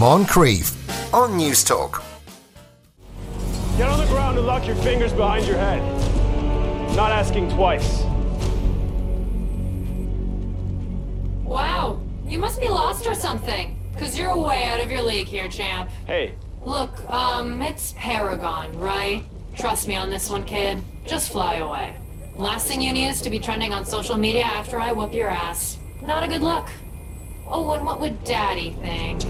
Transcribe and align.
Moncrieff 0.00 0.72
on 1.12 1.32
Newstalk. 1.32 2.02
Get 3.76 3.86
on 3.86 3.98
the 3.98 4.06
ground 4.06 4.38
and 4.38 4.46
lock 4.46 4.66
your 4.66 4.76
fingers 4.76 5.12
behind 5.12 5.46
your 5.46 5.58
head. 5.58 5.82
Not 6.96 7.12
asking 7.12 7.50
twice. 7.50 8.00
Wow, 11.44 12.00
you 12.24 12.38
must 12.38 12.62
be 12.62 12.68
lost 12.70 13.06
or 13.06 13.14
something. 13.14 13.78
Cause 13.98 14.18
you're 14.18 14.34
way 14.34 14.64
out 14.64 14.80
of 14.80 14.90
your 14.90 15.02
league 15.02 15.26
here, 15.26 15.48
champ. 15.48 15.90
Hey, 16.06 16.34
Look, 16.64 16.98
um, 17.10 17.60
it's 17.60 17.92
Paragon, 17.98 18.72
right? 18.78 19.22
Trust 19.54 19.86
me 19.86 19.96
on 19.96 20.08
this 20.08 20.30
one, 20.30 20.44
kid. 20.44 20.82
Just 21.06 21.30
fly 21.30 21.56
away. 21.56 21.94
Last 22.36 22.68
thing 22.68 22.80
you 22.80 22.94
need 22.94 23.08
is 23.08 23.20
to 23.20 23.28
be 23.28 23.38
trending 23.38 23.74
on 23.74 23.84
social 23.84 24.16
media 24.16 24.44
after 24.44 24.80
I 24.80 24.92
whoop 24.92 25.12
your 25.12 25.28
ass. 25.28 25.76
Not 26.00 26.22
a 26.22 26.26
good 26.26 26.40
look. 26.40 26.70
Oh, 27.52 27.72
and 27.72 27.84
what 27.84 28.00
would 28.00 28.22
Daddy 28.22 28.70
think? 28.80 29.22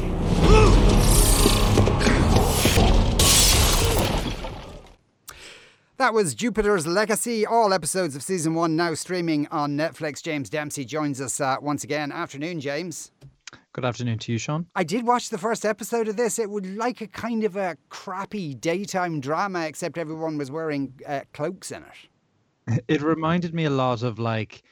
That 5.97 6.15
was 6.15 6.35
Jupiter's 6.35 6.87
Legacy. 6.87 7.45
All 7.45 7.73
episodes 7.73 8.17
of 8.17 8.23
season 8.23 8.55
one 8.55 8.77
now 8.77 8.95
streaming 8.95 9.47
on 9.49 9.77
Netflix. 9.77 10.23
James 10.23 10.49
Dempsey 10.49 10.85
joins 10.85 11.21
us 11.21 11.41
uh, 11.41 11.57
once 11.61 11.85
again. 11.85 12.11
Afternoon, 12.13 12.61
James. 12.61 13.11
Good 13.73 13.85
afternoon 13.85 14.19
to 14.21 14.33
you, 14.33 14.39
Sean. 14.39 14.67
I 14.75 14.85
did 14.85 15.07
watch 15.07 15.31
the 15.31 15.39
first 15.39 15.65
episode 15.65 16.09
of 16.09 16.17
this. 16.17 16.39
It 16.39 16.51
would 16.51 16.77
like 16.77 17.01
a 17.01 17.07
kind 17.07 17.45
of 17.45 17.57
a 17.57 17.77
crappy 17.89 18.55
daytime 18.55 19.21
drama, 19.21 19.67
except 19.67 19.97
everyone 19.99 20.39
was 20.39 20.51
wearing 20.51 20.95
uh, 21.07 21.21
cloaks 21.33 21.71
in 21.71 21.83
it. 21.85 22.83
It 22.89 23.03
reminded 23.03 23.55
me 23.55 23.65
a 23.65 23.71
lot 23.71 24.03
of 24.03 24.19
like, 24.19 24.63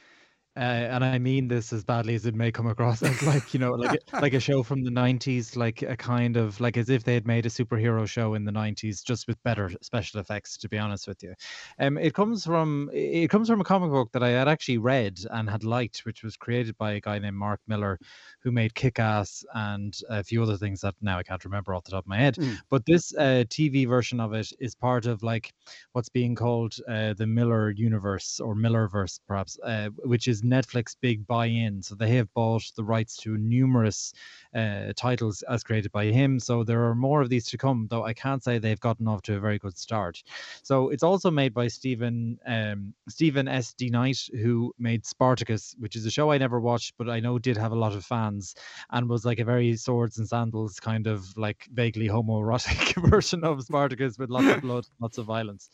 uh, 0.59 0.93
and 0.93 1.03
I 1.05 1.17
mean 1.17 1.47
this 1.47 1.71
as 1.71 1.83
badly 1.85 2.15
as 2.15 2.25
it 2.25 2.35
may 2.35 2.51
come 2.51 2.67
across 2.67 3.01
as 3.01 3.23
like 3.23 3.53
you 3.53 3.59
know 3.59 3.71
like 3.71 3.99
a- 4.11 4.19
like 4.21 4.33
a 4.33 4.39
show 4.39 4.61
from 4.63 4.83
the 4.83 4.91
'90s, 4.91 5.55
like 5.55 5.81
a 5.81 5.95
kind 5.95 6.37
of 6.37 6.59
like 6.59 6.77
as 6.77 6.89
if 6.89 7.03
they 7.03 7.13
had 7.13 7.25
made 7.25 7.45
a 7.45 7.49
superhero 7.49 8.05
show 8.07 8.33
in 8.33 8.43
the 8.45 8.51
'90s, 8.51 9.01
just 9.03 9.27
with 9.27 9.41
better 9.43 9.71
special 9.81 10.19
effects. 10.19 10.57
To 10.57 10.69
be 10.69 10.77
honest 10.77 11.07
with 11.07 11.23
you, 11.23 11.33
um, 11.79 11.97
it 11.97 12.13
comes 12.13 12.45
from 12.45 12.89
it 12.93 13.29
comes 13.29 13.47
from 13.47 13.61
a 13.61 13.63
comic 13.63 13.89
book 13.91 14.11
that 14.11 14.23
I 14.23 14.29
had 14.29 14.47
actually 14.47 14.77
read 14.77 15.19
and 15.31 15.49
had 15.49 15.63
liked, 15.63 15.99
which 16.05 16.23
was 16.23 16.35
created 16.35 16.77
by 16.77 16.93
a 16.93 17.01
guy 17.01 17.19
named 17.19 17.37
Mark 17.37 17.61
Millar, 17.67 17.99
who 18.41 18.51
made 18.51 18.73
Kick-Ass 18.75 19.43
and 19.53 19.97
a 20.09 20.23
few 20.23 20.43
other 20.43 20.57
things 20.57 20.81
that 20.81 20.95
now 21.01 21.17
I 21.17 21.23
can't 21.23 21.43
remember 21.45 21.73
off 21.73 21.83
the 21.83 21.91
top 21.91 22.03
of 22.03 22.07
my 22.07 22.17
head. 22.17 22.37
But 22.69 22.85
this 22.85 23.13
uh, 23.15 23.45
TV 23.49 23.85
version 23.87 24.19
of 24.19 24.33
it 24.33 24.51
is 24.59 24.75
part 24.75 25.05
of 25.05 25.23
like 25.23 25.53
what's 25.93 26.09
being 26.09 26.35
called 26.35 26.75
uh, 26.87 27.13
the 27.13 27.27
Millar 27.27 27.71
universe 27.71 28.39
or 28.39 28.55
Millarverse, 28.55 29.19
perhaps, 29.27 29.57
uh, 29.63 29.89
which 30.03 30.27
is 30.27 30.43
Netflix 30.49 30.95
big 30.99 31.25
buy-in. 31.27 31.81
So 31.81 31.95
they 31.95 32.15
have 32.15 32.33
bought 32.33 32.63
the 32.75 32.83
rights 32.83 33.17
to 33.17 33.37
numerous 33.37 34.13
uh, 34.55 34.93
titles 34.95 35.43
as 35.43 35.63
created 35.63 35.91
by 35.91 36.05
him. 36.05 36.39
So 36.39 36.63
there 36.63 36.85
are 36.85 36.95
more 36.95 37.21
of 37.21 37.29
these 37.29 37.45
to 37.47 37.57
come, 37.57 37.87
though 37.89 38.03
I 38.03 38.13
can't 38.13 38.43
say 38.43 38.57
they've 38.57 38.79
gotten 38.79 39.07
off 39.07 39.21
to 39.23 39.35
a 39.35 39.39
very 39.39 39.59
good 39.59 39.77
start. 39.77 40.23
So 40.63 40.89
it's 40.89 41.03
also 41.03 41.31
made 41.31 41.53
by 41.53 41.67
Steven 41.67 42.39
um, 42.45 42.93
Steven 43.07 43.47
S. 43.47 43.73
DeKnight, 43.79 44.35
who 44.41 44.73
made 44.79 45.05
Spartacus, 45.05 45.75
which 45.79 45.95
is 45.95 46.05
a 46.05 46.11
show 46.11 46.31
I 46.31 46.37
never 46.37 46.59
watched, 46.59 46.95
but 46.97 47.09
I 47.09 47.19
know 47.19 47.39
did 47.39 47.57
have 47.57 47.71
a 47.71 47.75
lot 47.75 47.93
of 47.93 48.05
fans 48.05 48.55
and 48.91 49.09
was 49.09 49.25
like 49.25 49.39
a 49.39 49.45
very 49.45 49.75
swords 49.75 50.17
and 50.17 50.27
sandals 50.27 50.79
kind 50.79 51.07
of 51.07 51.37
like 51.37 51.67
vaguely 51.71 52.07
homoerotic 52.07 52.95
version 53.09 53.43
of 53.43 53.61
Spartacus 53.63 54.17
with 54.17 54.29
lots 54.29 54.47
of 54.47 54.61
blood, 54.69 54.87
lots 54.99 55.17
of 55.17 55.25
violence. 55.25 55.69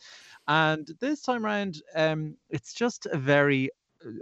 And 0.48 0.88
this 1.00 1.22
time 1.22 1.44
around, 1.44 1.82
um, 1.94 2.36
it's 2.50 2.72
just 2.72 3.06
a 3.06 3.18
very 3.18 3.70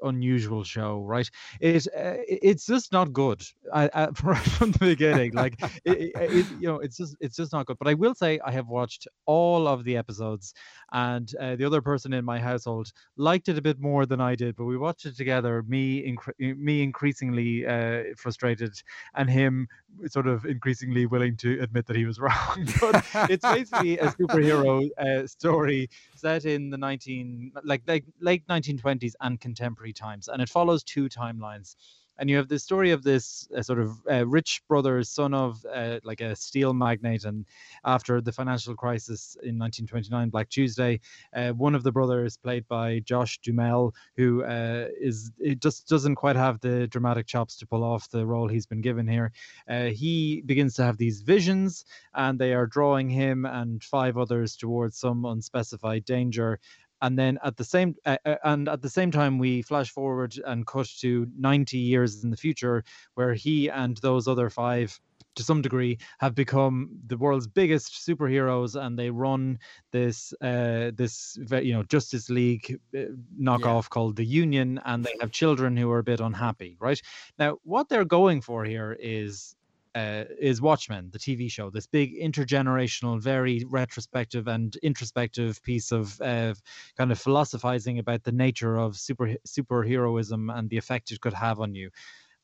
unusual 0.03 0.65
show, 0.65 1.01
right? 1.03 1.29
It 1.61 1.87
uh, 1.89 2.17
it's 2.29 2.67
just 2.67 2.93
not 2.93 3.13
good. 3.13 3.43
I, 3.73 3.91
I, 3.95 4.09
right 4.23 4.39
from 4.39 4.73
the 4.73 4.79
beginning, 4.79 5.33
like 5.33 5.61
it, 5.85 6.13
it, 6.15 6.47
you 6.61 6.69
know, 6.69 6.81
it's 6.81 6.97
just 6.97 7.17
it's 7.21 7.37
just 7.37 7.53
not 7.53 7.67
good. 7.67 7.79
But 7.79 7.89
I 7.89 7.95
will 7.95 8.15
say 8.15 8.41
I 8.45 8.51
have 8.53 8.69
watched 8.69 9.09
all 9.27 9.67
of 9.67 9.85
the 9.85 9.97
episodes, 9.97 10.55
and 10.93 11.33
uh, 11.41 11.57
the 11.57 11.65
other 11.65 11.81
person 11.81 12.13
in 12.13 12.25
my 12.25 12.39
household 12.39 12.93
liked 13.17 13.49
it 13.49 13.59
a 13.59 13.63
bit 13.63 13.81
more 13.81 14.07
than 14.07 14.21
I 14.21 14.35
did. 14.35 14.57
But 14.57 14.65
we 14.65 14.77
watched 14.77 15.07
it 15.07 15.17
together. 15.17 15.63
Me, 15.67 16.17
me 16.39 16.83
increasingly 16.83 17.67
uh, 17.67 18.03
frustrated, 18.17 18.75
and 19.15 19.29
him 19.29 19.69
sort 20.07 20.27
of 20.27 20.45
increasingly 20.45 21.07
willing 21.07 21.37
to 21.37 21.61
admit 21.61 21.87
that 21.87 21.97
he 21.97 22.05
was 22.05 22.19
wrong. 22.21 22.69
but 22.81 23.05
it's 23.31 23.45
basically 23.45 23.99
a 23.99 24.07
superhero 24.09 24.89
uh, 24.99 25.27
story 25.27 25.89
set 26.25 26.45
in 26.47 26.71
the 26.71 26.79
19 26.79 27.53
like 27.65 27.83
like 27.87 28.05
late 28.21 28.47
1920s 28.49 29.13
and 29.21 29.41
contemporary 29.41 29.93
times 29.93 30.29
and 30.29 30.41
it 30.41 30.49
follows 30.49 30.83
two 30.83 31.09
timelines 31.09 31.77
and 32.19 32.31
you 32.31 32.37
have 32.37 32.49
the 32.49 32.59
story 32.59 32.91
of 32.91 33.03
this 33.03 33.49
uh, 33.57 33.63
sort 33.63 33.79
of 33.79 33.93
uh, 34.11 34.27
rich 34.27 34.63
brother 34.69 35.03
son 35.03 35.35
of 35.35 35.65
uh, 35.73 35.99
like 36.05 36.21
a 36.21 36.35
steel 36.37 36.73
magnate 36.73 37.25
and 37.25 37.45
after 37.85 38.21
the 38.21 38.33
financial 38.33 38.75
crisis 38.75 39.37
in 39.43 39.59
1929 39.59 40.31
black 40.31 40.49
tuesday 40.49 41.01
uh, 41.35 41.51
one 41.51 41.75
of 41.75 41.83
the 41.83 41.93
brothers 41.93 42.37
played 42.37 42.67
by 42.69 43.01
josh 43.01 43.39
duhamel 43.43 43.95
who 44.17 44.43
uh, 44.45 44.87
is 45.01 45.33
it 45.39 45.61
just 45.61 45.89
doesn't 45.89 46.15
quite 46.15 46.37
have 46.37 46.61
the 46.61 46.87
dramatic 46.89 47.27
chops 47.27 47.57
to 47.57 47.67
pull 47.67 47.83
off 47.83 48.09
the 48.11 48.27
role 48.27 48.49
he's 48.49 48.67
been 48.67 48.81
given 48.81 49.07
here. 49.07 49.33
Uh, 49.69 49.87
he 49.87 50.43
begins 50.47 50.75
to 50.75 50.83
have 50.83 50.97
these 50.97 51.21
visions 51.21 51.85
and 52.15 52.39
they 52.39 52.55
are 52.55 52.67
drawing 52.67 53.09
him 53.09 53.45
and 53.45 53.83
five 53.83 54.17
others 54.17 54.57
towards 54.57 54.97
some 54.99 55.25
unspecified 55.25 56.05
danger 56.05 56.59
and 57.05 57.19
then 57.19 57.39
at 57.45 57.57
the 57.59 57.65
same 57.65 57.95
uh, 58.07 58.17
uh, 58.25 58.37
and 58.45 58.69
at 58.69 58.81
the 58.81 58.89
same 58.89 59.11
time 59.11 59.39
we 59.39 59.61
flash 59.63 59.91
forward 59.91 60.35
and 60.47 60.67
cut 60.67 60.87
to 61.01 61.27
90 61.39 61.77
years 61.77 62.25
in 62.25 62.31
the 62.31 62.37
future 62.37 62.83
where 63.15 63.35
he 63.35 63.69
and 63.69 63.99
those 63.99 64.27
other 64.27 64.49
five 64.49 64.99
to 65.37 65.43
some 65.43 65.61
degree 65.61 65.99
have 66.19 66.35
become 66.35 66.89
the 67.07 67.19
world's 67.19 67.47
biggest 67.47 67.93
superheroes 67.93 68.81
and 68.81 68.99
they 68.99 69.11
run 69.11 69.59
this 69.93 70.33
uh 70.41 70.91
this 70.95 71.39
you 71.51 71.75
know 71.75 71.83
justice 71.83 72.31
league 72.31 72.81
uh, 72.97 73.03
knockoff 73.39 73.91
called 73.91 74.17
the 74.17 74.25
union 74.25 74.81
and 74.87 75.05
they 75.05 75.15
have 75.21 75.31
children 75.31 75.77
who 75.77 75.91
are 75.91 75.99
a 75.99 76.05
bit 76.05 76.21
unhappy 76.21 76.77
right? 76.81 77.01
Now 77.39 77.59
what 77.65 77.89
they're 77.89 78.07
going 78.07 78.41
for 78.41 78.65
here 78.65 78.97
is 78.99 79.55
uh, 79.95 80.25
is 80.41 80.61
Watchmen, 80.61 81.11
the 81.13 81.19
TV 81.19 81.51
show, 81.51 81.71
this 81.71 81.87
big 81.87 82.15
intergenerational, 82.21 83.21
very 83.21 83.65
retrospective 83.69 84.49
and 84.49 84.77
introspective 84.83 85.63
piece 85.63 85.93
of 85.93 86.21
uh, 86.21 86.55
kind 86.97 87.13
of 87.13 87.19
philosophizing 87.19 87.99
about 87.99 88.25
the 88.25 88.33
nature 88.33 88.77
of 88.77 88.97
super 88.97 89.35
superheroism 89.47 90.57
and 90.57 90.69
the 90.71 90.79
effect 90.79 91.11
it 91.11 91.21
could 91.21 91.35
have 91.35 91.61
on 91.61 91.75
you. 91.75 91.91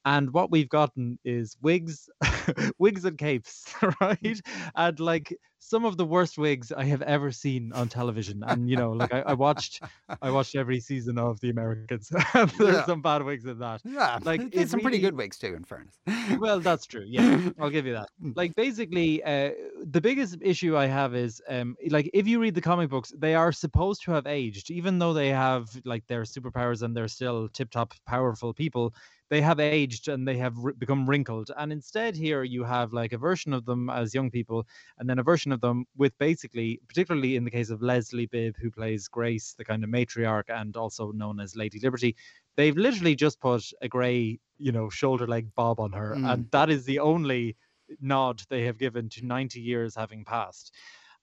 And 0.05 0.33
what 0.33 0.51
we've 0.51 0.69
gotten 0.69 1.19
is 1.25 1.57
wigs, 1.61 2.09
wigs 2.79 3.05
and 3.05 3.19
capes, 3.19 3.75
right? 4.01 4.41
And 4.75 4.99
like 5.01 5.37
some 5.59 5.85
of 5.85 5.97
the 5.99 6.07
worst 6.07 6.39
wigs 6.39 6.73
I 6.73 6.85
have 6.85 7.03
ever 7.03 7.31
seen 7.31 7.73
on 7.73 7.89
television. 7.89 8.43
And 8.43 8.69
you 8.71 8.77
know, 8.77 8.93
like 8.93 9.13
I, 9.13 9.21
I 9.21 9.35
watched, 9.35 9.83
I 10.23 10.31
watched 10.31 10.55
every 10.55 10.81
season 10.81 11.19
of 11.19 11.41
The 11.41 11.51
Americans. 11.51 12.11
There's 12.59 12.83
Yeah. 12.83 12.85
some 12.85 13.03
bad 13.03 13.23
wigs 13.25 13.45
in 13.45 13.59
that. 13.59 13.83
Yeah, 13.85 14.19
like 14.23 14.47
it 14.53 14.69
some 14.69 14.81
pretty 14.81 14.99
good 15.01 15.15
wigs 15.17 15.39
too, 15.39 15.55
in 15.55 15.65
fairness. 15.65 15.99
well, 16.39 16.61
that's 16.61 16.87
true. 16.87 17.05
Yeah, 17.07 17.33
I'll 17.59 17.71
give 17.71 17.87
you 17.87 17.93
that. 17.95 18.11
Like, 18.35 18.55
basically, 18.55 19.23
uh, 19.25 19.51
the 19.83 20.01
biggest 20.01 20.39
issue 20.41 20.77
I 20.77 20.87
have 20.87 21.15
is, 21.15 21.43
um, 21.49 21.77
like, 21.89 22.09
if 22.15 22.27
you 22.29 22.41
read 22.41 22.55
the 22.55 22.61
comic 22.61 22.89
books, 22.91 23.13
they 23.17 23.35
are 23.35 23.53
supposed 23.53 24.03
to 24.05 24.13
have 24.13 24.27
aged, 24.27 24.71
even 24.71 24.99
though 24.99 25.13
they 25.13 25.29
have 25.29 25.69
like 25.85 26.07
their 26.07 26.23
superpowers 26.23 26.83
and 26.83 26.97
they're 26.97 27.09
still 27.09 27.49
tip-top 27.49 27.95
powerful 28.07 28.55
people. 28.55 28.95
They 29.31 29.41
have 29.41 29.61
aged 29.61 30.09
and 30.09 30.27
they 30.27 30.37
have 30.39 30.57
r- 30.63 30.73
become 30.73 31.09
wrinkled. 31.09 31.51
And 31.57 31.73
instead, 31.73 32.17
here 32.17 32.43
you 32.43 32.65
have 32.65 32.93
like 32.93 33.13
a 33.13 33.19
version 33.19 33.53
of 33.53 33.65
them 33.65 33.89
as 33.89 34.13
young 34.15 34.31
people, 34.31 34.67
and 34.99 35.09
then 35.09 35.19
a 35.21 35.23
version 35.23 35.53
of 35.53 35.61
them 35.61 35.87
with 35.97 36.17
basically, 36.19 36.81
particularly 36.89 37.37
in 37.37 37.45
the 37.45 37.51
case 37.51 37.71
of 37.71 37.81
Leslie 37.81 38.27
Bibb, 38.27 38.57
who 38.61 38.71
plays 38.71 39.09
Grace, 39.09 39.55
the 39.57 39.65
kind 39.65 39.85
of 39.85 39.91
matriarch, 39.91 40.49
and 40.49 40.77
also 40.77 41.13
known 41.13 41.41
as 41.41 41.57
Lady 41.57 41.79
Liberty. 41.81 42.17
They've 42.57 42.77
literally 42.77 43.15
just 43.15 43.41
put 43.41 43.65
a 43.81 43.89
grey, 43.89 44.39
you 44.59 44.73
know, 44.73 44.91
shoulder 44.91 45.27
leg 45.27 45.55
bob 45.55 45.79
on 45.81 45.93
her, 45.93 46.15
Mm. 46.17 46.33
and 46.33 46.51
that 46.51 46.69
is 46.69 46.85
the 46.85 46.99
only 46.99 47.57
nod 48.01 48.43
they 48.51 48.65
have 48.65 48.79
given 48.79 49.09
to 49.11 49.25
90 49.25 49.61
years 49.61 49.95
having 49.95 50.25
passed. 50.25 50.75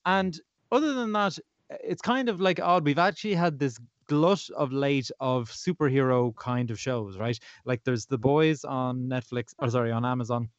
And 0.05 0.39
other 0.71 0.93
than 0.93 1.11
that, 1.13 1.37
it's 1.69 2.01
kind 2.01 2.29
of 2.29 2.39
like 2.39 2.59
odd. 2.61 2.85
We've 2.85 2.97
actually 2.97 3.35
had 3.35 3.59
this 3.59 3.77
glut 4.07 4.49
of 4.55 4.71
late 4.71 5.11
of 5.19 5.49
superhero 5.49 6.35
kind 6.35 6.71
of 6.71 6.79
shows, 6.79 7.17
right? 7.17 7.39
Like 7.65 7.83
there's 7.83 8.05
The 8.05 8.17
Boys 8.17 8.63
on 8.63 9.07
Netflix, 9.09 9.53
or 9.59 9.69
sorry, 9.69 9.91
on 9.91 10.05
Amazon. 10.05 10.49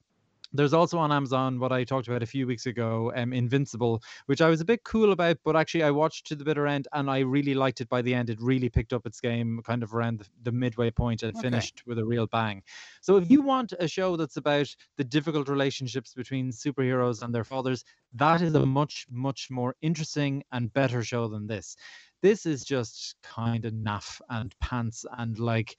There's 0.50 0.72
also 0.72 0.96
on 0.96 1.12
Amazon 1.12 1.60
what 1.60 1.72
I 1.72 1.84
talked 1.84 2.08
about 2.08 2.22
a 2.22 2.26
few 2.26 2.46
weeks 2.46 2.64
ago, 2.64 3.12
um, 3.14 3.34
Invincible, 3.34 4.02
which 4.24 4.40
I 4.40 4.48
was 4.48 4.62
a 4.62 4.64
bit 4.64 4.82
cool 4.82 5.12
about, 5.12 5.36
but 5.44 5.56
actually 5.56 5.82
I 5.82 5.90
watched 5.90 6.26
to 6.28 6.36
the 6.36 6.44
bitter 6.44 6.66
end 6.66 6.88
and 6.94 7.10
I 7.10 7.18
really 7.18 7.52
liked 7.54 7.82
it 7.82 7.88
by 7.90 8.00
the 8.00 8.14
end. 8.14 8.30
It 8.30 8.40
really 8.40 8.70
picked 8.70 8.94
up 8.94 9.04
its 9.04 9.20
game 9.20 9.60
kind 9.66 9.82
of 9.82 9.94
around 9.94 10.20
the, 10.20 10.26
the 10.44 10.52
midway 10.52 10.90
point 10.90 11.22
and 11.22 11.36
Okay. 11.36 11.36
finished 11.36 11.82
with 11.86 11.98
a 11.98 12.06
real 12.06 12.26
bang. 12.26 12.62
So 13.02 13.18
if 13.18 13.30
you 13.30 13.42
want 13.42 13.74
a 13.78 13.86
show 13.88 14.16
that's 14.16 14.38
about 14.38 14.74
the 14.96 15.04
difficult 15.04 15.48
relationships 15.48 16.14
between 16.14 16.50
superheroes 16.50 17.22
and 17.22 17.34
their 17.34 17.44
fathers, 17.44 17.84
that 18.14 18.40
is 18.40 18.54
a 18.54 18.64
much, 18.64 19.06
much 19.10 19.50
more 19.50 19.76
interesting 19.82 20.44
and 20.50 20.72
better 20.72 21.04
show 21.04 21.28
than 21.28 21.46
this. 21.46 21.76
This 22.23 22.47
is 22.47 22.65
just 22.65 23.17
kind 23.23 23.65
of 23.65 23.73
naff 23.73 24.20
and 24.29 24.55
pants 24.61 25.05
and 25.17 25.38
like 25.38 25.76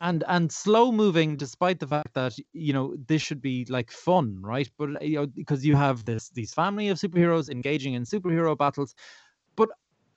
and 0.00 0.24
and 0.28 0.50
slow 0.52 0.92
moving 0.92 1.36
despite 1.36 1.78
the 1.80 1.86
fact 1.86 2.14
that 2.14 2.34
you 2.52 2.72
know 2.72 2.96
this 3.08 3.22
should 3.22 3.40
be 3.40 3.66
like 3.68 3.90
fun 3.90 4.40
right? 4.42 4.68
But 4.78 5.02
you 5.02 5.16
know 5.16 5.26
because 5.26 5.64
you 5.64 5.76
have 5.76 6.04
this 6.04 6.30
these 6.30 6.52
family 6.54 6.88
of 6.88 6.98
superheroes 6.98 7.48
engaging 7.48 7.94
in 7.94 8.04
superhero 8.04 8.56
battles 8.58 8.94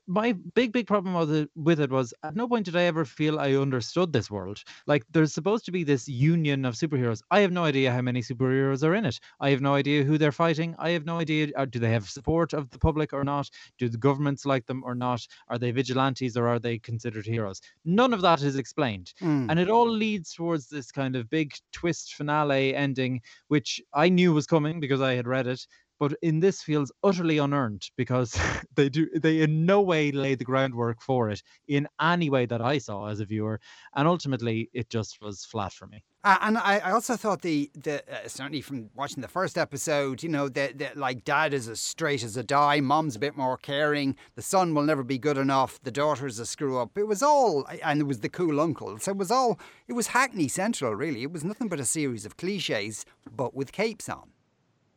my 0.08 0.32
big 0.32 0.72
big 0.72 0.88
problem 0.88 1.14
with 1.14 1.34
it, 1.34 1.50
with 1.56 1.80
it 1.80 1.92
was 1.92 2.14
at 2.24 2.36
no 2.36 2.48
point 2.48 2.66
did 2.66 2.76
I 2.76 2.84
ever 2.84 3.04
feel 3.06 3.40
I 3.40 3.54
understood 3.54 4.14
this 4.14 4.32
world. 4.32 4.64
Like 4.86 5.04
there's 5.12 5.34
supposed 5.34 5.66
to 5.66 5.72
be 5.72 5.84
this 5.84 6.08
union 6.08 6.66
of 6.66 6.76
superheroes. 6.76 7.22
I 7.30 7.42
have 7.42 7.52
no 7.52 7.66
idea 7.66 7.92
how 7.92 8.02
many 8.02 8.22
superheroes 8.22 8.84
are 8.84 8.96
in 8.96 9.06
it. 9.06 9.20
I 9.40 9.50
have 9.50 9.62
no 9.62 9.76
idea 9.76 10.04
who 10.04 10.18
they're 10.18 10.32
fighting. 10.32 10.76
I 10.80 10.92
have 10.92 11.06
no 11.06 11.20
idea 11.20 11.50
uh, 11.58 11.66
do 11.66 11.80
they 11.80 11.92
have 11.92 12.10
support 12.10 12.54
of 12.54 12.70
the 12.70 12.80
public 12.80 13.12
or 13.14 13.24
not? 13.24 13.50
Do 13.78 13.90
the 13.90 13.98
governments 13.98 14.46
like 14.46 14.66
them 14.66 14.84
or 14.86 14.96
not? 14.96 15.28
Are 15.50 15.58
they 15.58 15.72
vigilantes 15.72 16.38
or 16.38 16.48
are 16.48 16.60
they 16.60 16.80
considered 16.80 17.26
heroes? 17.26 17.62
None 17.84 18.14
of 18.14 18.22
that 18.22 18.42
is 18.42 18.56
explained. 18.56 19.14
Mm. 19.22 19.48
And 19.50 19.60
it 19.60 19.70
all 19.70 19.90
leads 19.90 20.34
towards 20.34 20.70
this 20.70 20.92
kind 20.92 21.16
of 21.16 21.30
big 21.30 21.54
twist 21.74 22.16
finale 22.16 22.74
ending, 22.74 23.22
which 23.50 23.82
I 23.94 24.08
knew 24.10 24.34
was 24.34 24.48
coming 24.48 24.80
because 24.80 25.02
I 25.02 25.16
had 25.16 25.28
read 25.28 25.48
it 25.48 25.68
but 26.00 26.14
in 26.22 26.40
this 26.40 26.62
feels 26.62 26.92
utterly 27.04 27.38
unearned 27.38 27.84
because 27.96 28.38
they 28.76 28.90
do 28.90 29.08
they 29.20 29.42
in 29.42 29.66
no 29.66 29.82
way 29.82 30.12
lay 30.12 30.36
the 30.36 30.46
groundwork 30.46 31.02
for 31.02 31.30
it 31.30 31.42
in 31.68 31.88
any 32.02 32.30
way 32.30 32.46
that 32.46 32.62
I 32.62 32.78
saw 32.78 33.08
as 33.08 33.20
a 33.20 33.26
viewer, 33.26 33.60
and 33.96 34.08
ultimately 34.08 34.70
it 34.74 34.90
just 34.90 35.22
was 35.22 35.46
flat 35.46 35.74
for 35.74 35.88
me. 35.88 36.04
Uh, 36.24 36.38
and 36.42 36.58
I, 36.58 36.80
I 36.80 36.92
also 36.92 37.16
thought 37.16 37.42
the 37.42 37.72
the 37.74 38.04
uh, 38.12 38.28
certainly 38.28 38.62
from 38.62 38.90
watching 38.96 39.22
the 39.22 39.28
first 39.28 39.58
episode, 39.58 40.24
you 40.24 40.30
know, 40.30 40.50
that 40.50 40.78
that 40.80 40.98
like 40.98 41.24
dad 41.24 41.54
is 41.54 41.70
as 41.70 41.80
straight 41.80 42.24
as 42.24 42.36
a 42.36 42.44
die, 42.44 42.82
mom's 42.82 43.16
a 43.16 43.20
bit 43.20 43.38
more 43.38 43.56
caring, 43.56 44.16
the 44.36 44.42
son 44.42 44.74
will 44.74 44.84
never 44.84 45.04
be 45.04 45.18
good 45.18 45.38
enough, 45.38 45.80
the 45.84 45.92
daughter's 45.92 46.40
a 46.40 46.46
screw 46.46 46.80
up. 46.80 46.98
It 46.98 47.08
was 47.08 47.24
all, 47.24 47.66
and 47.84 48.02
it 48.02 48.06
was 48.06 48.20
the 48.20 48.30
cool 48.30 48.60
uncle. 48.60 48.98
So 49.00 49.12
it 49.12 49.18
was 49.18 49.32
all, 49.32 49.60
it 49.88 49.94
was 49.94 50.08
Hackney 50.08 50.48
Central, 50.48 50.94
really. 50.96 51.24
It 51.24 51.32
was 51.32 51.44
nothing 51.44 51.70
but 51.70 51.80
a 51.80 51.86
series 51.86 52.26
of 52.26 52.36
cliches, 52.36 53.06
but 53.34 53.54
with 53.54 53.72
capes 53.72 54.10
on. 54.10 54.32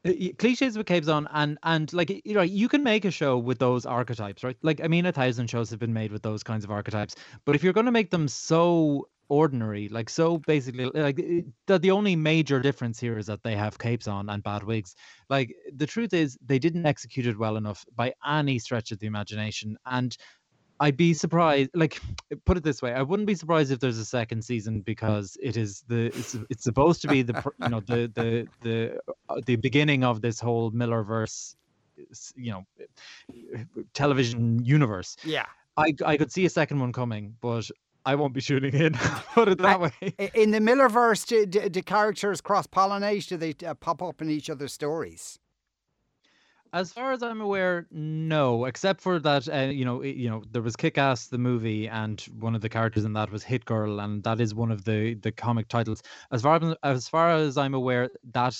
Uh, 0.02 0.12
cliches 0.38 0.78
with 0.78 0.86
capes 0.86 1.08
on 1.08 1.28
and 1.32 1.58
and 1.62 1.92
like 1.92 2.08
you 2.24 2.32
know 2.32 2.40
you 2.40 2.68
can 2.70 2.82
make 2.82 3.04
a 3.04 3.10
show 3.10 3.36
with 3.36 3.58
those 3.58 3.84
archetypes 3.84 4.42
right? 4.42 4.56
Like 4.62 4.80
i 4.82 4.88
mean 4.88 5.04
a 5.04 5.12
thousand 5.12 5.50
shows 5.50 5.68
have 5.68 5.78
been 5.78 5.92
made 5.92 6.10
with 6.10 6.22
those 6.22 6.42
kinds 6.42 6.64
of 6.64 6.70
archetypes 6.70 7.16
but 7.44 7.54
if 7.54 7.62
you're 7.62 7.74
going 7.74 7.84
to 7.84 7.92
make 7.92 8.10
them 8.10 8.26
so 8.26 9.06
ordinary 9.30 9.88
like 9.88 10.10
so 10.10 10.38
basically 10.38 10.86
like 10.94 11.16
the, 11.66 11.78
the 11.78 11.90
only 11.90 12.16
major 12.16 12.60
difference 12.60 12.98
here 12.98 13.16
is 13.16 13.26
that 13.26 13.42
they 13.44 13.54
have 13.54 13.78
capes 13.78 14.08
on 14.08 14.28
and 14.28 14.42
bad 14.42 14.64
wigs. 14.64 14.96
Like 15.30 15.54
the 15.74 15.86
truth 15.86 16.12
is 16.12 16.36
they 16.44 16.58
didn't 16.58 16.84
execute 16.84 17.26
it 17.26 17.38
well 17.38 17.56
enough 17.56 17.84
by 17.94 18.12
any 18.26 18.58
stretch 18.58 18.90
of 18.90 18.98
the 18.98 19.06
imagination 19.06 19.76
and 19.86 20.16
I'd 20.80 20.96
be 20.96 21.12
surprised. 21.12 21.70
Like, 21.74 22.00
put 22.46 22.56
it 22.56 22.64
this 22.64 22.80
way, 22.80 22.94
I 22.94 23.02
wouldn't 23.02 23.26
be 23.26 23.34
surprised 23.34 23.70
if 23.70 23.80
there's 23.80 23.98
a 23.98 24.04
second 24.04 24.42
season 24.42 24.80
because 24.80 25.36
it 25.42 25.58
is 25.58 25.84
the 25.88 26.06
it's, 26.06 26.36
it's 26.48 26.64
supposed 26.64 27.02
to 27.02 27.08
be 27.08 27.20
the 27.22 27.34
you 27.62 27.68
know 27.68 27.80
the 27.80 28.10
the 28.14 28.48
the 28.62 29.00
uh, 29.28 29.40
the 29.44 29.56
beginning 29.56 30.04
of 30.04 30.22
this 30.22 30.40
whole 30.40 30.70
Millarverse, 30.72 31.54
you 32.34 32.52
know, 32.52 32.64
television 33.92 34.64
universe. 34.64 35.16
Yeah. 35.22 35.46
I 35.76 35.94
I 36.04 36.16
could 36.16 36.32
see 36.32 36.46
a 36.46 36.50
second 36.50 36.80
one 36.80 36.92
coming, 36.92 37.36
but 37.42 37.70
I 38.06 38.14
won't 38.14 38.32
be 38.32 38.40
shooting 38.40 38.72
in. 38.72 38.94
put 39.34 39.48
it 39.48 39.58
that 39.58 39.80
way. 39.80 39.92
In 40.34 40.50
the 40.50 40.60
Millarverse, 40.60 41.26
do, 41.26 41.44
do, 41.44 41.68
do 41.68 41.82
characters 41.82 42.40
cross 42.40 42.66
pollinate? 42.66 43.28
Do 43.28 43.36
they 43.36 43.54
uh, 43.66 43.74
pop 43.74 44.02
up 44.02 44.22
in 44.22 44.30
each 44.30 44.48
other's 44.48 44.72
stories? 44.72 45.38
As 46.72 46.92
far 46.92 47.12
as 47.12 47.22
I'm 47.22 47.40
aware, 47.40 47.88
no. 47.90 48.64
Except 48.64 49.00
for 49.00 49.18
that, 49.18 49.48
uh, 49.48 49.70
you 49.72 49.84
know, 49.84 50.02
you 50.02 50.30
know, 50.30 50.42
there 50.52 50.62
was 50.62 50.76
Kick-Ass 50.76 51.26
the 51.26 51.38
movie, 51.38 51.88
and 51.88 52.20
one 52.38 52.54
of 52.54 52.60
the 52.60 52.68
characters 52.68 53.04
in 53.04 53.12
that 53.14 53.32
was 53.32 53.42
Hit 53.42 53.64
Girl, 53.64 53.98
and 54.00 54.22
that 54.22 54.40
is 54.40 54.54
one 54.54 54.70
of 54.70 54.84
the 54.84 55.14
the 55.14 55.32
comic 55.32 55.66
titles. 55.68 56.02
As 56.30 56.42
far 56.42 56.62
as 56.62 56.76
as 56.84 57.08
far 57.08 57.30
as 57.30 57.56
I'm 57.56 57.74
aware, 57.74 58.08
that 58.32 58.56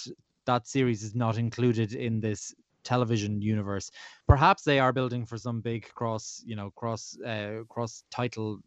that 0.47 0.67
series 0.67 1.05
is 1.05 1.15
not 1.15 1.39
included 1.39 1.93
in 1.95 2.21
this 2.21 2.53
television 2.83 3.41
universe. 3.41 3.91
Perhaps 4.27 4.65
they 4.65 4.81
are 4.81 4.93
building 4.93 5.25
for 5.25 5.39
some 5.39 5.61
big 5.61 5.89
cross, 5.95 6.43
you 6.45 6.57
know, 6.57 6.71
cross 6.71 7.17
uh, 7.21 7.63
cross 7.69 8.03
title 8.11 8.59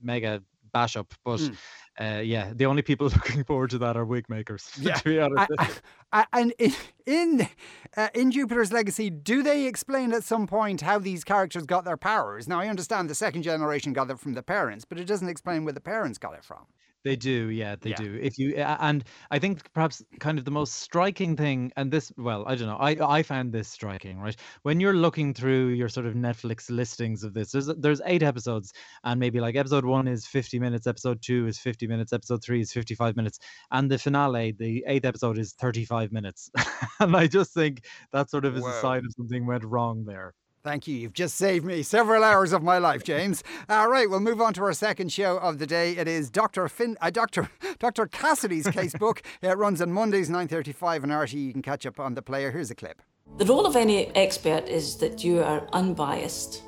mega 0.00 0.42
bash 0.74 0.96
up, 0.96 1.14
but. 1.24 1.40
Mm. 1.40 1.56
Uh, 1.96 2.20
yeah, 2.24 2.50
the 2.52 2.66
only 2.66 2.82
people 2.82 3.06
looking 3.14 3.44
forward 3.44 3.70
to 3.70 3.78
that 3.78 3.96
are 3.96 4.04
wig 4.04 4.28
makers. 4.28 4.68
Yeah. 4.80 4.94
to 4.94 5.04
be 5.04 5.20
honest. 5.20 5.48
I- 5.60 5.70
I- 6.12 6.26
and 6.40 6.52
in 6.58 6.72
in, 7.06 7.48
uh, 7.96 8.08
in 8.14 8.32
Jupiter's 8.32 8.72
Legacy, 8.72 9.10
do 9.10 9.44
they 9.44 9.66
explain 9.66 10.12
at 10.12 10.24
some 10.24 10.48
point 10.48 10.80
how 10.80 10.98
these 10.98 11.22
characters 11.22 11.66
got 11.66 11.84
their 11.84 11.96
powers? 11.96 12.48
Now, 12.48 12.58
I 12.58 12.66
understand 12.66 13.08
the 13.08 13.14
second 13.14 13.42
generation 13.44 13.92
got 13.92 14.10
it 14.10 14.18
from 14.18 14.32
the 14.34 14.42
parents, 14.42 14.84
but 14.84 14.98
it 14.98 15.04
doesn't 15.06 15.28
explain 15.28 15.62
where 15.62 15.72
the 15.72 15.80
parents 15.80 16.18
got 16.18 16.34
it 16.34 16.42
from. 16.44 16.66
They 17.04 17.16
do, 17.16 17.50
yeah, 17.50 17.76
they 17.76 17.92
Yeah. 17.92 17.94
do. 17.94 18.14
If 18.14 18.38
you 18.38 18.54
and 18.56 19.04
I 19.30 19.38
think 19.38 19.70
perhaps 19.74 20.02
kind 20.20 20.38
of 20.38 20.46
the 20.46 20.50
most 20.50 20.72
striking 20.76 21.36
thing, 21.36 21.70
and 21.76 21.92
this, 21.92 22.10
well, 22.16 22.44
I 22.48 22.54
don't 22.56 22.66
know, 22.66 22.76
I 22.78 22.96
I 23.18 23.22
found 23.22 23.52
this 23.52 23.68
striking, 23.68 24.18
right? 24.20 24.34
When 24.62 24.80
you're 24.80 24.94
looking 24.94 25.34
through 25.34 25.68
your 25.68 25.90
sort 25.90 26.06
of 26.06 26.14
Netflix 26.14 26.70
listings 26.70 27.22
of 27.22 27.34
this, 27.34 27.52
there's 27.52 27.66
there's 27.66 28.00
eight 28.06 28.22
episodes, 28.22 28.72
and 29.04 29.20
maybe 29.20 29.38
like 29.38 29.54
episode 29.54 29.84
one 29.84 30.08
is 30.08 30.26
50 30.26 30.58
minutes, 30.58 30.86
episode 30.86 31.20
two 31.20 31.46
is 31.46 31.58
50 31.58 31.86
minutes, 31.86 32.12
episode 32.14 32.42
three 32.42 32.62
is 32.62 32.72
55 32.72 33.16
minutes, 33.16 33.38
and 33.70 33.90
the 33.90 33.98
finale, 33.98 34.52
the 34.52 34.82
eighth 34.88 35.04
episode, 35.04 35.36
is 35.38 35.52
35 35.52 36.10
minutes, 36.10 36.50
and 37.00 37.14
I 37.14 37.26
just 37.26 37.52
think 37.52 37.84
that 38.12 38.30
sort 38.30 38.46
of 38.46 38.56
is 38.56 38.66
Wow. 38.66 38.66
a 38.66 38.72
sign 38.72 39.04
of 39.04 39.12
something 39.16 39.46
went 39.46 39.64
wrong 39.64 40.04
there. 40.06 40.32
Thank 40.64 40.88
you. 40.88 40.96
You've 40.96 41.12
just 41.12 41.36
saved 41.36 41.62
me 41.66 41.82
several 41.82 42.24
hours 42.24 42.54
of 42.54 42.62
my 42.62 42.78
life, 42.78 43.04
James. 43.04 43.44
All 43.68 43.90
right, 43.90 44.08
we'll 44.08 44.20
move 44.20 44.40
on 44.40 44.54
to 44.54 44.62
our 44.62 44.72
second 44.72 45.12
show 45.12 45.36
of 45.36 45.58
the 45.58 45.66
day. 45.66 45.92
It 45.92 46.08
is 46.08 46.30
Dr. 46.30 46.66
Fin, 46.70 46.96
uh, 47.02 47.10
Dr. 47.10 47.50
Dr. 47.78 48.06
Cassidy's 48.06 48.66
casebook. 48.66 49.20
It 49.42 49.58
runs 49.58 49.82
on 49.82 49.92
Mondays, 49.92 50.30
9.35 50.30 51.02
on 51.02 51.12
RT. 51.12 51.34
You 51.34 51.52
can 51.52 51.60
catch 51.60 51.84
up 51.84 52.00
on 52.00 52.14
the 52.14 52.22
player. 52.22 52.50
Here's 52.50 52.70
a 52.70 52.74
clip. 52.74 53.02
The 53.36 53.44
role 53.44 53.66
of 53.66 53.76
any 53.76 54.06
expert 54.16 54.66
is 54.66 54.96
that 54.96 55.22
you 55.22 55.42
are 55.42 55.68
unbiased. 55.74 56.62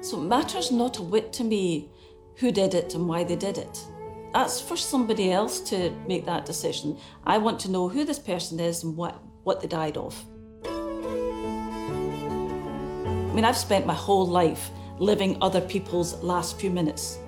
So 0.00 0.18
it 0.18 0.24
matters 0.24 0.72
not 0.72 0.96
a 0.96 1.02
whit 1.02 1.34
to 1.34 1.44
me 1.44 1.90
who 2.36 2.50
did 2.50 2.72
it 2.72 2.94
and 2.94 3.06
why 3.06 3.24
they 3.24 3.36
did 3.36 3.58
it. 3.58 3.84
That's 4.32 4.62
for 4.62 4.78
somebody 4.78 5.30
else 5.30 5.60
to 5.68 5.90
make 6.08 6.24
that 6.24 6.46
decision. 6.46 6.96
I 7.24 7.36
want 7.36 7.60
to 7.60 7.70
know 7.70 7.86
who 7.90 8.06
this 8.06 8.18
person 8.18 8.58
is 8.60 8.82
and 8.82 8.96
what, 8.96 9.22
what 9.42 9.60
they 9.60 9.68
died 9.68 9.98
of. 9.98 10.24
Mean, 13.36 13.44
I've 13.44 13.58
spent 13.58 13.84
my 13.84 13.92
whole 13.92 14.26
life 14.26 14.70
living 14.98 15.36
other 15.42 15.60
people's 15.60 16.14
last 16.22 16.58
few 16.58 16.70
minutes. 16.70 17.18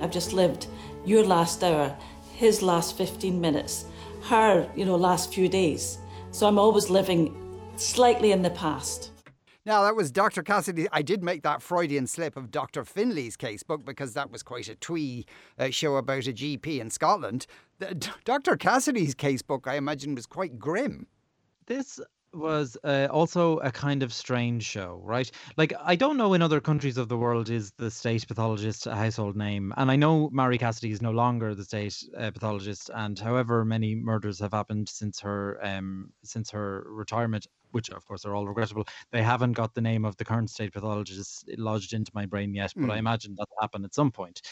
I've 0.00 0.12
just 0.12 0.32
lived 0.32 0.68
your 1.04 1.24
last 1.24 1.64
hour, 1.64 1.92
his 2.36 2.62
last 2.62 2.96
15 2.96 3.40
minutes, 3.40 3.86
her, 4.26 4.70
you 4.76 4.84
know, 4.84 4.94
last 4.94 5.34
few 5.34 5.48
days. 5.48 5.98
So 6.30 6.46
I'm 6.46 6.56
always 6.56 6.88
living 6.88 7.34
slightly 7.74 8.30
in 8.30 8.42
the 8.42 8.50
past. 8.50 9.10
Now, 9.66 9.82
that 9.82 9.96
was 9.96 10.12
Dr. 10.12 10.44
Cassidy. 10.44 10.86
I 10.92 11.02
did 11.02 11.24
make 11.24 11.42
that 11.42 11.62
Freudian 11.62 12.06
slip 12.06 12.36
of 12.36 12.52
Dr. 12.52 12.84
Finlay's 12.84 13.36
casebook 13.36 13.84
because 13.84 14.14
that 14.14 14.30
was 14.30 14.44
quite 14.44 14.68
a 14.68 14.76
twee 14.76 15.26
uh, 15.58 15.70
show 15.70 15.96
about 15.96 16.28
a 16.28 16.32
GP 16.32 16.78
in 16.78 16.90
Scotland. 16.90 17.48
The, 17.80 17.92
D- 17.92 18.08
Dr. 18.24 18.56
Cassidy's 18.56 19.16
casebook, 19.16 19.66
I 19.66 19.74
imagine, 19.74 20.14
was 20.14 20.26
quite 20.26 20.60
grim. 20.60 21.08
this 21.66 21.98
was 22.34 22.76
uh, 22.84 23.08
also 23.10 23.58
a 23.58 23.72
kind 23.72 24.02
of 24.02 24.12
strange 24.12 24.62
show, 24.64 25.00
right? 25.04 25.30
Like, 25.56 25.72
I 25.80 25.96
don't 25.96 26.16
know 26.16 26.34
in 26.34 26.42
other 26.42 26.60
countries 26.60 26.96
of 26.98 27.08
the 27.08 27.16
world 27.16 27.48
is 27.50 27.72
the 27.72 27.90
state 27.90 28.26
pathologist 28.28 28.86
a 28.86 28.94
household 28.94 29.36
name, 29.36 29.72
and 29.76 29.90
I 29.90 29.96
know 29.96 30.28
Marie 30.30 30.58
Cassidy 30.58 30.90
is 30.90 31.00
no 31.02 31.10
longer 31.10 31.54
the 31.54 31.64
state 31.64 31.96
uh, 32.16 32.30
pathologist, 32.30 32.90
and 32.94 33.18
however 33.18 33.64
many 33.64 33.94
murders 33.94 34.38
have 34.40 34.52
happened 34.52 34.88
since 34.88 35.20
her 35.20 35.58
um 35.64 36.12
since 36.22 36.50
her 36.50 36.84
retirement, 36.88 37.46
which 37.70 37.90
of 37.90 38.04
course 38.04 38.24
are 38.24 38.34
all 38.34 38.46
regrettable, 38.46 38.84
they 39.10 39.22
haven't 39.22 39.52
got 39.52 39.74
the 39.74 39.80
name 39.80 40.04
of 40.04 40.16
the 40.18 40.24
current 40.24 40.50
state 40.50 40.72
pathologist 40.72 41.48
lodged 41.56 41.92
into 41.94 42.12
my 42.14 42.26
brain 42.26 42.54
yet, 42.54 42.74
but 42.80 42.90
I 42.90 42.96
Mm. 42.96 42.98
imagine 42.98 43.34
that'll 43.36 43.60
happen 43.60 43.84
at 43.84 43.94
some 43.94 44.12
point. 44.12 44.42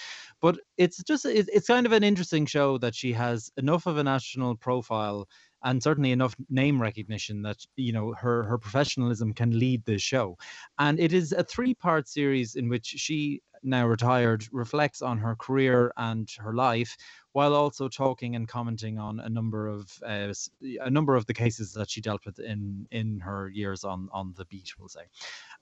But 0.40 0.58
it's 0.76 1.02
just 1.02 1.24
it's 1.26 1.66
kind 1.66 1.86
of 1.86 1.92
an 1.92 2.02
interesting 2.04 2.46
show 2.46 2.78
that 2.78 2.94
she 2.94 3.12
has 3.12 3.50
enough 3.56 3.86
of 3.86 3.96
a 3.98 4.04
national 4.04 4.56
profile 4.56 5.28
and 5.64 5.82
certainly 5.82 6.12
enough 6.12 6.34
name 6.50 6.80
recognition 6.80 7.42
that 7.42 7.64
you 7.76 7.92
know 7.92 8.14
her 8.14 8.44
her 8.44 8.58
professionalism 8.58 9.32
can 9.32 9.58
lead 9.58 9.84
this 9.84 10.02
show. 10.02 10.36
And 10.78 11.00
it 11.00 11.12
is 11.12 11.32
a 11.32 11.44
three 11.44 11.74
part 11.74 12.08
series 12.08 12.54
in 12.56 12.68
which 12.68 12.86
she 12.86 13.42
now 13.62 13.86
retired 13.86 14.46
reflects 14.52 15.02
on 15.02 15.18
her 15.18 15.34
career 15.34 15.92
and 15.96 16.30
her 16.38 16.54
life 16.54 16.96
while 17.32 17.54
also 17.54 17.88
talking 17.88 18.36
and 18.36 18.48
commenting 18.48 18.98
on 18.98 19.20
a 19.20 19.28
number 19.28 19.66
of 19.66 19.90
uh, 20.06 20.32
a 20.80 20.90
number 20.90 21.16
of 21.16 21.26
the 21.26 21.34
cases 21.34 21.72
that 21.72 21.90
she 21.90 22.00
dealt 22.00 22.24
with 22.24 22.38
in 22.38 22.86
in 22.90 23.20
her 23.20 23.48
years 23.48 23.84
on 23.84 24.08
on 24.12 24.32
the 24.36 24.44
beat 24.46 24.72
we'll 24.78 24.88
say 24.88 25.02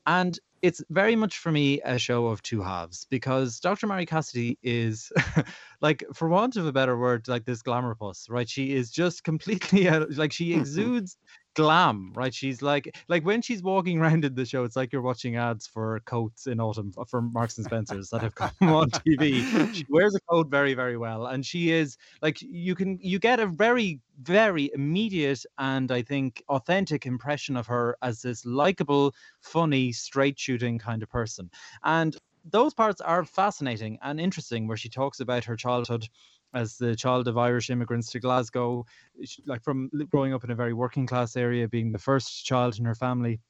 and 0.06 0.38
it's 0.62 0.82
very 0.88 1.14
much 1.14 1.36
for 1.38 1.52
me 1.52 1.80
a 1.82 1.98
show 1.98 2.26
of 2.28 2.40
two 2.42 2.62
halves 2.62 3.06
because 3.10 3.60
Dr. 3.60 3.86
Marie 3.86 4.06
Cassidy 4.06 4.58
is 4.62 5.12
like 5.82 6.02
for 6.14 6.28
want 6.28 6.56
of 6.56 6.66
a 6.66 6.72
better 6.72 6.96
word 6.96 7.28
like 7.28 7.44
this 7.44 7.60
glamour 7.60 7.94
puss 7.94 8.28
right 8.30 8.48
she 8.48 8.72
is 8.72 8.90
just 8.90 9.24
completely 9.24 9.88
out, 9.90 10.10
like 10.12 10.32
she 10.32 10.50
mm-hmm. 10.50 10.60
exudes 10.60 11.16
glam, 11.54 12.12
right? 12.14 12.34
She's 12.34 12.62
like 12.62 12.94
like 13.08 13.24
when 13.24 13.42
she's 13.42 13.62
walking 13.62 13.98
around 13.98 14.24
in 14.24 14.34
the 14.34 14.44
show, 14.44 14.64
it's 14.64 14.76
like 14.76 14.92
you're 14.92 15.02
watching 15.02 15.36
ads 15.36 15.66
for 15.66 16.00
coats 16.00 16.46
in 16.46 16.60
autumn 16.60 16.92
uh, 16.98 17.04
from 17.04 17.32
Marks 17.32 17.56
and 17.56 17.64
Spencers 17.64 18.10
that 18.10 18.22
have 18.22 18.34
come 18.34 18.50
on 18.62 18.90
TV. 18.90 19.74
She 19.74 19.86
wears 19.88 20.14
a 20.14 20.20
coat 20.30 20.48
very, 20.50 20.74
very 20.74 20.96
well, 20.96 21.26
and 21.26 21.44
she 21.44 21.70
is 21.70 21.96
like 22.22 22.40
you 22.42 22.74
can 22.74 22.98
you 23.00 23.18
get 23.18 23.40
a 23.40 23.46
very, 23.46 24.00
very 24.20 24.70
immediate 24.74 25.44
and 25.58 25.90
I 25.90 26.02
think 26.02 26.42
authentic 26.48 27.06
impression 27.06 27.56
of 27.56 27.66
her 27.68 27.96
as 28.02 28.22
this 28.22 28.44
likable, 28.44 29.14
funny, 29.40 29.92
straight 29.92 30.38
shooting 30.38 30.78
kind 30.78 31.02
of 31.02 31.08
person, 31.08 31.50
and 31.82 32.16
those 32.44 32.74
parts 32.74 33.00
are 33.00 33.24
fascinating 33.24 33.98
and 34.02 34.20
interesting 34.20 34.68
where 34.68 34.76
she 34.76 34.88
talks 34.88 35.20
about 35.20 35.44
her 35.44 35.56
childhood 35.56 36.08
as 36.54 36.78
the 36.78 36.94
child 36.94 37.28
of 37.28 37.36
Irish 37.36 37.70
immigrants 37.70 38.10
to 38.12 38.20
Glasgow, 38.20 38.86
like 39.46 39.62
from 39.62 39.90
growing 40.10 40.32
up 40.32 40.44
in 40.44 40.50
a 40.50 40.54
very 40.54 40.72
working 40.72 41.06
class 41.06 41.36
area, 41.36 41.68
being 41.68 41.92
the 41.92 41.98
first 41.98 42.44
child 42.46 42.78
in 42.78 42.84
her 42.84 42.94
family 42.94 43.40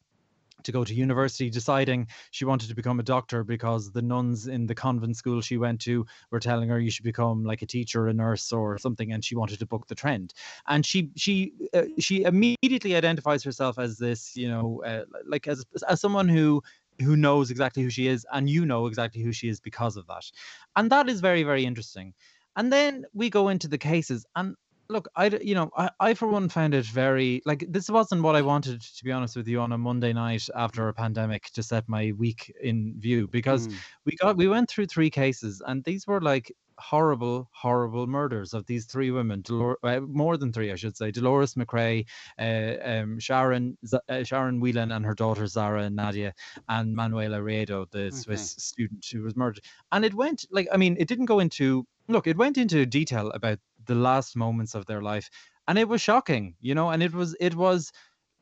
to 0.62 0.72
go 0.72 0.84
to 0.84 0.94
university, 0.94 1.50
deciding 1.50 2.06
she 2.30 2.44
wanted 2.44 2.68
to 2.68 2.74
become 2.74 2.98
a 2.98 3.02
doctor 3.02 3.44
because 3.44 3.90
the 3.90 4.02
nuns 4.02 4.46
in 4.46 4.66
the 4.66 4.74
convent 4.74 5.16
school 5.16 5.40
she 5.40 5.58
went 5.58 5.80
to 5.82 6.06
were 6.30 6.40
telling 6.40 6.68
her 6.68 6.80
you 6.80 6.90
should 6.90 7.04
become 7.04 7.44
like 7.44 7.62
a 7.62 7.66
teacher, 7.66 8.08
a 8.08 8.14
nurse, 8.14 8.52
or 8.52 8.78
something, 8.78 9.12
and 9.12 9.24
she 9.24 9.36
wanted 9.36 9.58
to 9.58 9.66
book 9.66 9.86
the 9.86 9.94
trend. 9.94 10.32
And 10.66 10.84
she 10.84 11.10
she 11.16 11.52
uh, 11.74 11.84
she 11.98 12.22
immediately 12.22 12.96
identifies 12.96 13.44
herself 13.44 13.78
as 13.78 13.98
this, 13.98 14.36
you 14.36 14.48
know, 14.48 14.82
uh, 14.84 15.04
like 15.26 15.46
as 15.46 15.64
as 15.88 16.00
someone 16.00 16.28
who 16.28 16.62
who 17.02 17.16
knows 17.16 17.50
exactly 17.50 17.82
who 17.82 17.90
she 17.90 18.06
is, 18.06 18.26
and 18.32 18.48
you 18.48 18.64
know 18.64 18.86
exactly 18.86 19.20
who 19.22 19.32
she 19.32 19.48
is 19.48 19.60
because 19.60 19.96
of 19.96 20.06
that, 20.06 20.30
and 20.76 20.90
that 20.90 21.08
is 21.08 21.20
very 21.20 21.42
very 21.42 21.64
interesting. 21.64 22.14
And 22.56 22.72
then 22.72 23.04
we 23.12 23.30
go 23.30 23.48
into 23.48 23.68
the 23.68 23.78
cases, 23.78 24.24
and 24.36 24.54
look, 24.88 25.08
I 25.16 25.26
you 25.42 25.54
know 25.54 25.70
I, 25.76 25.90
I 26.00 26.14
for 26.14 26.28
one 26.28 26.48
found 26.48 26.74
it 26.74 26.84
very 26.86 27.42
like 27.46 27.64
this 27.68 27.88
wasn't 27.90 28.22
what 28.22 28.36
I 28.36 28.42
wanted 28.42 28.80
to 28.82 29.04
be 29.04 29.12
honest 29.12 29.36
with 29.36 29.48
you 29.48 29.60
on 29.60 29.72
a 29.72 29.78
Monday 29.78 30.12
night 30.12 30.46
after 30.54 30.88
a 30.88 30.94
pandemic 30.94 31.50
to 31.54 31.62
set 31.62 31.88
my 31.88 32.12
week 32.12 32.52
in 32.62 32.94
view 32.98 33.26
because 33.28 33.68
Mm. 33.68 33.74
we 34.04 34.16
got 34.16 34.36
we 34.36 34.48
went 34.48 34.68
through 34.68 34.86
three 34.86 35.10
cases 35.10 35.62
and 35.66 35.82
these 35.84 36.06
were 36.06 36.20
like 36.20 36.52
horrible 36.78 37.48
horrible 37.52 38.06
murders 38.08 38.52
of 38.52 38.66
these 38.66 38.84
three 38.86 39.12
women 39.12 39.40
Dolor- 39.42 39.78
uh, 39.84 40.00
more 40.00 40.36
than 40.36 40.52
three 40.52 40.72
I 40.72 40.74
should 40.74 40.96
say 40.96 41.12
Dolores 41.12 41.54
McRae 41.54 42.04
uh, 42.38 42.88
um, 42.90 43.20
Sharon 43.20 43.78
Z- 43.86 43.98
uh, 44.08 44.24
Sharon 44.24 44.60
Whelan 44.60 44.90
and 44.90 45.04
her 45.06 45.14
daughter 45.14 45.46
Zara 45.46 45.84
and 45.84 45.94
Nadia 45.96 46.34
and 46.68 46.92
Manuela 46.94 47.38
Riedo 47.38 47.88
the 47.90 48.10
Swiss 48.10 48.56
student 48.58 49.06
who 49.10 49.22
was 49.22 49.36
murdered 49.36 49.64
and 49.92 50.04
it 50.04 50.14
went 50.14 50.44
like 50.50 50.66
I 50.72 50.76
mean 50.76 50.96
it 50.98 51.06
didn't 51.08 51.26
go 51.26 51.38
into 51.38 51.86
look 52.08 52.26
it 52.26 52.36
went 52.36 52.58
into 52.58 52.84
detail 52.86 53.30
about 53.30 53.58
the 53.86 53.94
last 53.94 54.36
moments 54.36 54.74
of 54.74 54.86
their 54.86 55.02
life 55.02 55.30
and 55.68 55.78
it 55.78 55.88
was 55.88 56.00
shocking 56.00 56.54
you 56.60 56.74
know 56.74 56.90
and 56.90 57.02
it 57.02 57.12
was 57.12 57.36
it 57.40 57.54
was 57.54 57.92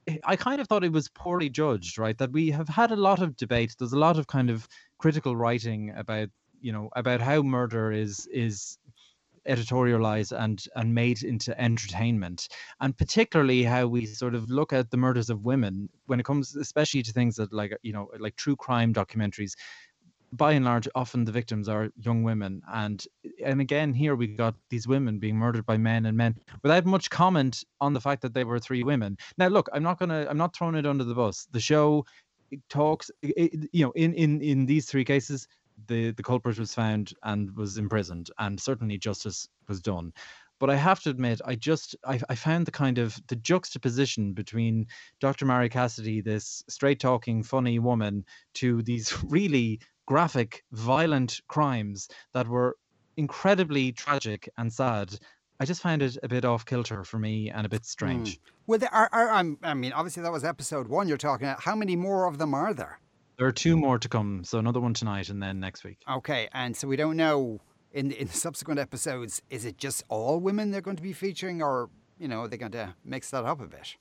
eh, 0.07 0.19
i 0.25 0.37
kind 0.37 0.61
of 0.61 0.69
thought 0.69 0.85
it 0.85 0.93
was 0.93 1.09
poorly 1.09 1.49
judged 1.49 1.99
right? 1.99 2.19
That 2.19 2.33
we 2.33 2.51
have 2.51 2.69
had 2.69 2.91
a 2.91 2.97
lot 2.97 3.21
of 3.23 3.37
debate. 3.37 3.75
There's 3.79 3.93
a 3.93 3.99
lot 3.99 4.19
of 4.19 4.27
kind 4.27 4.51
of 4.51 4.69
critical 4.99 5.37
writing 5.37 5.93
about 5.97 6.29
you 6.61 6.73
know 6.73 6.91
about 6.95 7.21
how 7.21 7.43
murder 7.43 7.93
is 7.93 8.27
is 8.33 8.79
editorialized 9.49 10.33
and 10.39 10.65
and 10.77 10.95
made 10.95 11.23
into 11.25 11.61
entertainment 11.61 12.49
and 12.81 12.97
particularly 12.97 13.65
how 13.65 13.87
we 13.89 14.07
sort 14.07 14.37
of 14.37 14.49
look 14.49 14.73
at 14.73 14.91
the 14.91 14.97
murders 14.97 15.31
of 15.31 15.45
women 15.45 15.89
when 16.07 16.21
it 16.21 16.25
comes 16.25 16.55
especially 16.55 17.03
to 17.03 17.13
things 17.13 17.35
that 17.37 17.53
like 17.53 17.77
you 17.83 17.93
know 17.93 18.09
like 18.21 18.37
true 18.37 18.55
crime 18.55 18.95
documentaries 18.95 19.55
by 20.33 20.53
and 20.53 20.65
large, 20.65 20.89
often 20.95 21.25
the 21.25 21.33
victims 21.33 21.69
are 21.69 21.91
young 21.97 22.23
women, 22.23 22.63
and 22.73 23.05
and 23.45 23.61
again 23.61 23.93
here 23.93 24.17
we 24.17 24.27
got 24.29 24.55
these 24.71 24.89
women 24.89 25.19
being 25.19 25.37
murdered 25.37 25.67
by 25.67 25.77
men 25.77 26.07
and 26.07 26.17
men 26.17 26.35
without 26.63 26.87
much 26.87 27.11
comment 27.11 27.65
on 27.81 27.93
the 27.93 28.01
fact 28.01 28.23
that 28.23 28.33
they 28.33 28.45
were 28.45 28.59
three 28.59 28.83
women. 28.83 29.17
Now, 29.37 29.49
look, 29.49 29.69
I'm 29.73 29.83
not 29.83 29.99
gonna, 29.99 30.27
I'm 30.29 30.39
not 30.39 30.57
throwing 30.57 30.75
it 30.75 30.87
under 30.87 31.05
the 31.05 31.15
bus. 31.15 31.47
The 31.53 31.61
show 31.61 32.07
talks, 32.71 33.11
it, 33.23 33.69
you 33.73 33.85
know, 33.85 33.93
in 33.93 34.15
in 34.15 34.41
in 34.41 34.67
these 34.67 34.87
three 34.87 35.05
cases, 35.05 35.47
the 35.87 36.13
the 36.13 36.23
culprit 36.23 36.59
was 36.59 36.75
found 36.75 37.13
and 37.23 37.55
was 37.55 37.77
imprisoned, 37.77 38.31
and 38.39 38.59
certainly 38.59 38.97
justice 38.99 39.49
was 39.69 39.83
done. 39.83 40.13
But 40.63 40.71
I 40.71 40.77
have 40.77 41.01
to 41.01 41.11
admit, 41.11 41.41
I 41.45 41.57
just 41.57 41.97
I, 42.07 42.21
I 42.29 42.37
found 42.37 42.67
the 42.67 42.71
kind 42.71 42.99
of 42.99 43.21
the 43.27 43.37
juxtaposition 43.37 44.33
between 44.33 44.87
Dr. 45.21 45.45
Marie 45.45 45.69
Cassidy, 45.69 46.21
this 46.21 46.63
straight 46.69 47.01
talking, 47.01 47.43
funny 47.43 47.81
woman, 47.81 48.25
to 48.55 48.81
these 48.83 49.13
really 49.25 49.81
graphic, 50.07 50.65
violent 50.73 51.41
crimes 51.49 52.09
that 52.35 52.49
were 52.49 52.77
incredibly 53.17 53.93
tragic 53.93 54.49
and 54.59 54.73
sad. 54.73 55.19
I 55.61 55.65
just 55.65 55.83
found 55.83 56.03
it 56.03 56.17
a 56.23 56.29
bit 56.29 56.45
off 56.45 56.65
kilter 56.65 57.05
for 57.05 57.19
me 57.19 57.51
and 57.51 57.65
a 57.65 57.69
bit 57.69 57.81
hmm. 57.81 57.85
strange. 57.85 58.41
Well, 58.67 58.79
there 58.79 58.93
are, 58.93 59.09
are, 59.13 59.29
I'm- 59.31 59.59
I 59.63 59.75
mean, 59.75 59.93
obviously 59.93 60.23
that 60.23 60.33
was 60.33 60.45
episode 60.45 60.89
one 60.89 61.09
you're 61.09 61.19
talking 61.19 61.47
about. 61.47 61.63
How 61.63 61.77
many 61.77 61.97
more 61.97 62.27
of 62.27 62.39
them 62.39 62.55
are 62.55 62.75
there? 62.75 62.99
There 63.39 63.47
are 63.47 63.53
two 63.53 63.77
more 63.77 63.99
to 63.99 64.09
come, 64.09 64.45
so 64.45 64.59
another 64.59 64.81
one 64.81 64.95
tonight 64.95 65.29
and 65.29 65.43
then 65.43 65.59
next 65.59 65.85
week. 65.85 65.99
Okay, 66.09 66.49
and 66.53 66.77
so 66.77 66.87
we 66.87 66.97
don't 66.97 67.17
know 67.17 67.61
in 67.93 68.09
the, 68.09 68.21
in 68.21 68.29
the 68.29 68.35
subsequent 68.35 68.79
episodes, 68.79 69.43
is 69.51 69.65
it 69.65 69.79
just 69.79 70.05
all 70.09 70.39
women 70.39 70.71
they're 70.71 70.81
going 70.81 70.97
to 70.97 71.03
be 71.03 71.13
featuring, 71.13 71.63
or, 71.63 71.91
you 72.19 72.29
know, 72.29 72.43
are 72.43 72.49
they 72.49 72.57
going 72.57 72.73
to 72.73 72.95
mix 73.05 73.31
that 73.31 73.45
up 73.45 73.61
a 73.61 73.67
bit? 73.67 73.97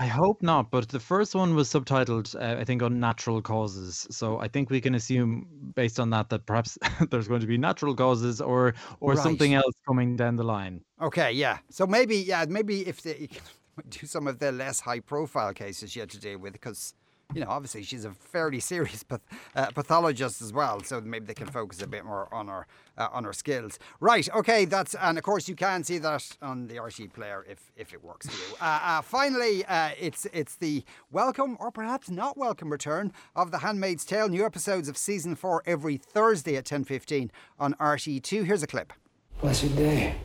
I 0.00 0.06
hope 0.06 0.42
not, 0.42 0.70
but 0.70 0.88
the 0.88 0.98
first 0.98 1.34
one 1.34 1.54
was 1.54 1.68
subtitled, 1.68 2.34
uh, 2.34 2.58
I 2.58 2.64
think, 2.64 2.82
on 2.82 3.00
natural 3.00 3.42
causes. 3.42 4.06
So 4.10 4.38
I 4.38 4.48
think 4.48 4.70
we 4.70 4.80
can 4.80 4.94
assume, 4.94 5.46
based 5.74 6.00
on 6.00 6.08
that, 6.08 6.30
that 6.30 6.46
perhaps 6.46 6.78
there's 7.10 7.28
going 7.28 7.42
to 7.42 7.46
be 7.46 7.58
natural 7.58 7.94
causes 7.94 8.40
or 8.40 8.72
or 9.00 9.14
something 9.14 9.52
else 9.52 9.74
coming 9.86 10.16
down 10.16 10.36
the 10.36 10.42
line. 10.42 10.80
Okay, 11.02 11.32
yeah. 11.32 11.58
So 11.68 11.86
maybe, 11.86 12.16
yeah, 12.16 12.46
maybe 12.48 12.88
if 12.88 13.02
they 13.02 13.28
do 13.90 14.06
some 14.06 14.26
of 14.26 14.38
the 14.38 14.52
less 14.52 14.80
high 14.80 15.00
profile 15.00 15.52
cases 15.52 15.94
you 15.94 16.00
had 16.00 16.10
to 16.10 16.18
deal 16.18 16.38
with, 16.38 16.54
because, 16.54 16.94
you 17.34 17.40
know, 17.40 17.48
obviously 17.48 17.82
she's 17.82 18.04
a 18.04 18.12
fairly 18.12 18.60
serious 18.72 19.02
path- 19.02 19.20
uh, 19.54 19.66
pathologist 19.74 20.42
as 20.42 20.52
well. 20.52 20.82
So 20.82 21.00
maybe 21.00 21.26
they 21.26 21.34
can 21.34 21.46
focus 21.46 21.82
a 21.82 21.86
bit 21.86 22.04
more 22.04 22.32
on 22.32 22.48
her 22.48 22.66
uh, 22.98 23.08
on 23.12 23.24
her 23.24 23.32
skills. 23.32 23.78
Right. 24.00 24.28
Okay. 24.34 24.64
That's 24.64 24.94
and 24.94 25.16
of 25.18 25.24
course 25.24 25.48
you 25.48 25.54
can 25.54 25.84
see 25.84 25.98
that 25.98 26.36
on 26.42 26.66
the 26.66 26.78
RT 26.80 27.12
player 27.12 27.44
if 27.48 27.70
if 27.76 27.92
it 27.92 28.02
works 28.04 28.28
for 28.28 28.36
you. 28.36 28.56
Uh, 28.60 28.78
uh, 28.82 29.00
finally, 29.02 29.64
uh, 29.66 29.90
it's 29.98 30.26
it's 30.32 30.56
the 30.56 30.84
welcome 31.10 31.56
or 31.60 31.70
perhaps 31.70 32.10
not 32.10 32.36
welcome 32.36 32.70
return 32.70 33.10
of 33.34 33.50
The 33.50 33.58
Handmaid's 33.58 34.04
Tale. 34.04 34.28
New 34.28 34.44
episodes 34.44 34.88
of 34.88 34.98
season 34.98 35.34
four 35.34 35.62
every 35.64 35.96
Thursday 35.96 36.56
at 36.56 36.66
ten 36.66 36.84
fifteen 36.84 37.30
on 37.58 37.74
RT2. 37.74 38.44
Here's 38.44 38.62
a 38.62 38.66
clip. 38.66 38.92
Blessed 39.40 39.74
day. 39.76 40.16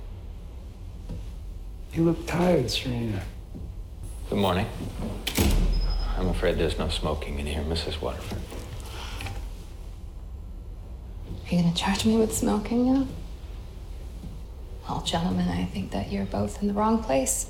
You 1.94 2.04
look 2.04 2.28
tired, 2.28 2.70
Serena. 2.70 3.24
Good 4.30 4.40
morning. 4.40 4.68
I'm 6.18 6.30
afraid 6.30 6.58
there's 6.58 6.78
no 6.78 6.90
smoking 6.90 7.40
in 7.40 7.46
here, 7.46 7.62
Mrs. 7.64 8.02
Waterford. 8.02 8.40
Are 11.28 11.56
you 11.56 11.62
gonna 11.62 11.76
charge 11.76 12.06
me 12.06 12.18
with 12.18 12.34
smoking 12.36 12.94
now? 12.94 13.08
Well, 14.88 15.02
gentlemen, 15.02 15.48
I 15.50 15.66
think 15.66 15.92
that 15.92 16.12
you're 16.12 16.26
both 16.26 16.62
in 16.62 16.68
the 16.68 16.74
wrong 16.74 17.04
place. 17.04 17.50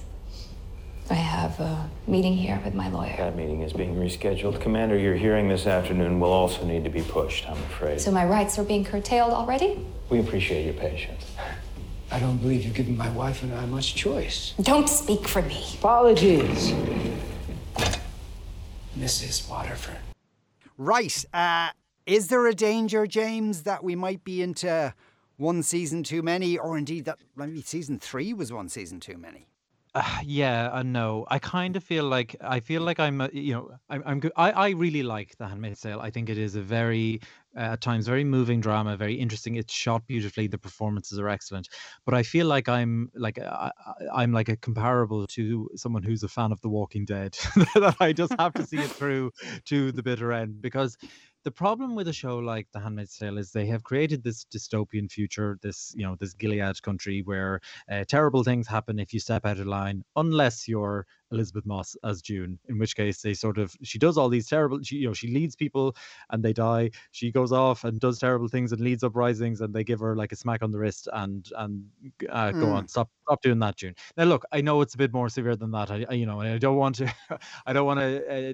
I 1.09 1.13
have 1.13 1.59
a 1.59 1.89
meeting 2.07 2.33
here 2.33 2.59
with 2.65 2.73
my 2.73 2.89
lawyer. 2.89 3.15
That 3.17 3.35
meeting 3.35 3.61
is 3.61 3.73
being 3.73 3.95
rescheduled. 3.95 4.59
Commander, 4.59 4.97
your 4.97 5.13
hearing 5.13 5.47
this 5.47 5.67
afternoon 5.67 6.19
will 6.19 6.33
also 6.33 6.65
need 6.65 6.83
to 6.83 6.89
be 6.89 7.03
pushed, 7.03 7.47
I'm 7.47 7.57
afraid. 7.57 8.01
So 8.01 8.11
my 8.11 8.25
rights 8.25 8.57
are 8.57 8.63
being 8.63 8.83
curtailed 8.83 9.31
already? 9.31 9.85
we 10.09 10.19
appreciate 10.19 10.65
your 10.65 10.73
patience. 10.73 11.31
I 12.11 12.19
don't 12.19 12.37
believe 12.37 12.63
you've 12.63 12.75
given 12.75 12.95
my 12.95 13.09
wife 13.09 13.43
and 13.43 13.53
I 13.53 13.65
much 13.65 13.95
choice. 13.95 14.53
Don't 14.61 14.87
speak 14.87 15.27
for 15.27 15.41
me. 15.41 15.65
Apologies. 15.79 16.73
Mrs. 18.97 19.49
Waterford. 19.49 19.97
Right. 20.77 21.25
Uh, 21.33 21.69
is 22.05 22.27
there 22.27 22.45
a 22.47 22.53
danger, 22.53 23.07
James, 23.07 23.63
that 23.63 23.83
we 23.83 23.95
might 23.95 24.23
be 24.23 24.41
into 24.41 24.93
one 25.37 25.63
season 25.63 26.03
too 26.03 26.21
many, 26.21 26.57
or 26.57 26.77
indeed 26.77 27.05
that 27.05 27.17
maybe 27.35 27.61
season 27.61 27.99
three 27.99 28.33
was 28.33 28.53
one 28.53 28.69
season 28.69 28.99
too 28.99 29.17
many? 29.17 29.47
Uh, 29.93 30.19
yeah, 30.23 30.69
and 30.73 30.91
no. 30.91 31.25
I 31.29 31.39
kind 31.39 31.77
of 31.77 31.83
feel 31.83 32.03
like 32.03 32.35
I 32.41 32.59
feel 32.59 32.81
like 32.81 32.99
I'm, 32.99 33.21
uh, 33.21 33.29
you 33.31 33.53
know, 33.53 33.71
I'm, 33.89 34.03
I'm 34.05 34.19
good. 34.19 34.33
I, 34.35 34.51
I 34.51 34.69
really 34.71 35.03
like 35.03 35.37
The 35.37 35.47
Handmaid's 35.47 35.79
Tale. 35.79 36.01
I 36.01 36.09
think 36.09 36.29
it 36.29 36.37
is 36.37 36.55
a 36.55 36.61
very, 36.61 37.21
uh, 37.21 37.44
at 37.55 37.81
times, 37.81 38.07
very 38.07 38.23
moving 38.23 38.61
drama, 38.61 38.97
very 38.97 39.15
interesting. 39.15 39.55
It's 39.55 39.73
shot 39.73 40.05
beautifully. 40.07 40.47
The 40.47 40.57
performances 40.57 41.19
are 41.19 41.29
excellent. 41.29 41.69
But 42.05 42.13
I 42.13 42.23
feel 42.23 42.47
like 42.47 42.67
I'm 42.69 43.09
like 43.15 43.39
I, 43.39 43.71
I- 43.85 44.21
I'm 44.23 44.31
like 44.31 44.49
a 44.49 44.57
comparable 44.57 45.25
to 45.27 45.69
someone 45.75 46.03
who's 46.03 46.23
a 46.23 46.27
fan 46.27 46.51
of 46.51 46.61
The 46.61 46.69
Walking 46.69 47.05
Dead. 47.05 47.37
that 47.75 47.95
I 47.99 48.13
just 48.13 48.33
have 48.39 48.53
to 48.53 48.65
see 48.65 48.77
it 48.77 48.89
through 48.99 49.31
to 49.65 49.91
the 49.91 50.03
bitter 50.03 50.31
end 50.33 50.61
because 50.61 50.97
the 51.43 51.51
problem 51.51 51.93
with 51.95 52.07
a 52.07 52.13
show 52.13 52.39
like 52.39 52.67
The 52.73 52.79
Handmaid's 52.79 53.17
Tale 53.17 53.37
is 53.37 53.51
they 53.51 53.67
have 53.67 53.83
created 53.83 54.23
this 54.23 54.45
dystopian 54.45 55.11
future, 55.11 55.59
this 55.61 55.93
you 55.95 56.03
know 56.05 56.15
this 56.19 56.33
Gilead 56.33 56.81
country 56.81 57.21
where 57.23 57.61
uh, 57.89 58.03
terrible 58.07 58.43
things 58.43 58.67
happen 58.67 58.99
if 58.99 59.13
you 59.13 59.19
step 59.19 59.45
out 59.45 59.59
of 59.59 59.67
line, 59.67 60.03
unless 60.15 60.67
you're 60.67 61.05
Elisabeth 61.31 61.65
Moss 61.65 61.95
as 62.03 62.21
June, 62.21 62.59
in 62.69 62.77
which 62.77 62.95
case 62.95 63.21
they 63.21 63.33
sort 63.33 63.57
of 63.57 63.75
she 63.83 63.97
does 63.97 64.17
all 64.17 64.29
these 64.29 64.47
terrible 64.47 64.81
she, 64.83 64.97
you 64.97 65.07
know 65.07 65.13
she 65.13 65.27
leads 65.27 65.55
people 65.55 65.95
and 66.29 66.43
they 66.43 66.53
die. 66.53 66.91
She 67.11 67.31
goes 67.31 67.51
off 67.51 67.83
and 67.83 67.99
does 67.99 68.19
terrible 68.19 68.47
things 68.47 68.71
and 68.71 68.81
leads 68.81 69.03
uprisings 69.03 69.61
and 69.61 69.73
they 69.73 69.83
give 69.83 69.99
her 69.99 70.15
like 70.15 70.31
a 70.31 70.35
smack 70.35 70.63
on 70.63 70.71
the 70.71 70.79
wrist 70.79 71.07
and 71.13 71.49
and 71.57 71.85
uh, 72.29 72.51
mm. 72.51 72.59
go 72.59 72.71
on 72.71 72.87
stop 72.87 73.09
stop 73.23 73.41
doing 73.41 73.59
that 73.59 73.75
June. 73.75 73.95
Now 74.17 74.25
look, 74.25 74.45
I 74.51 74.61
know 74.61 74.81
it's 74.81 74.95
a 74.95 74.99
bit 74.99 75.13
more 75.13 75.29
severe 75.29 75.55
than 75.55 75.71
that. 75.71 75.91
I, 75.91 76.05
I 76.09 76.13
you 76.13 76.25
know 76.25 76.41
I 76.41 76.57
don't 76.57 76.77
want 76.77 76.95
to 76.95 77.13
I 77.65 77.73
don't 77.73 77.85
want 77.85 77.99
to 77.99 78.51
uh, 78.51 78.53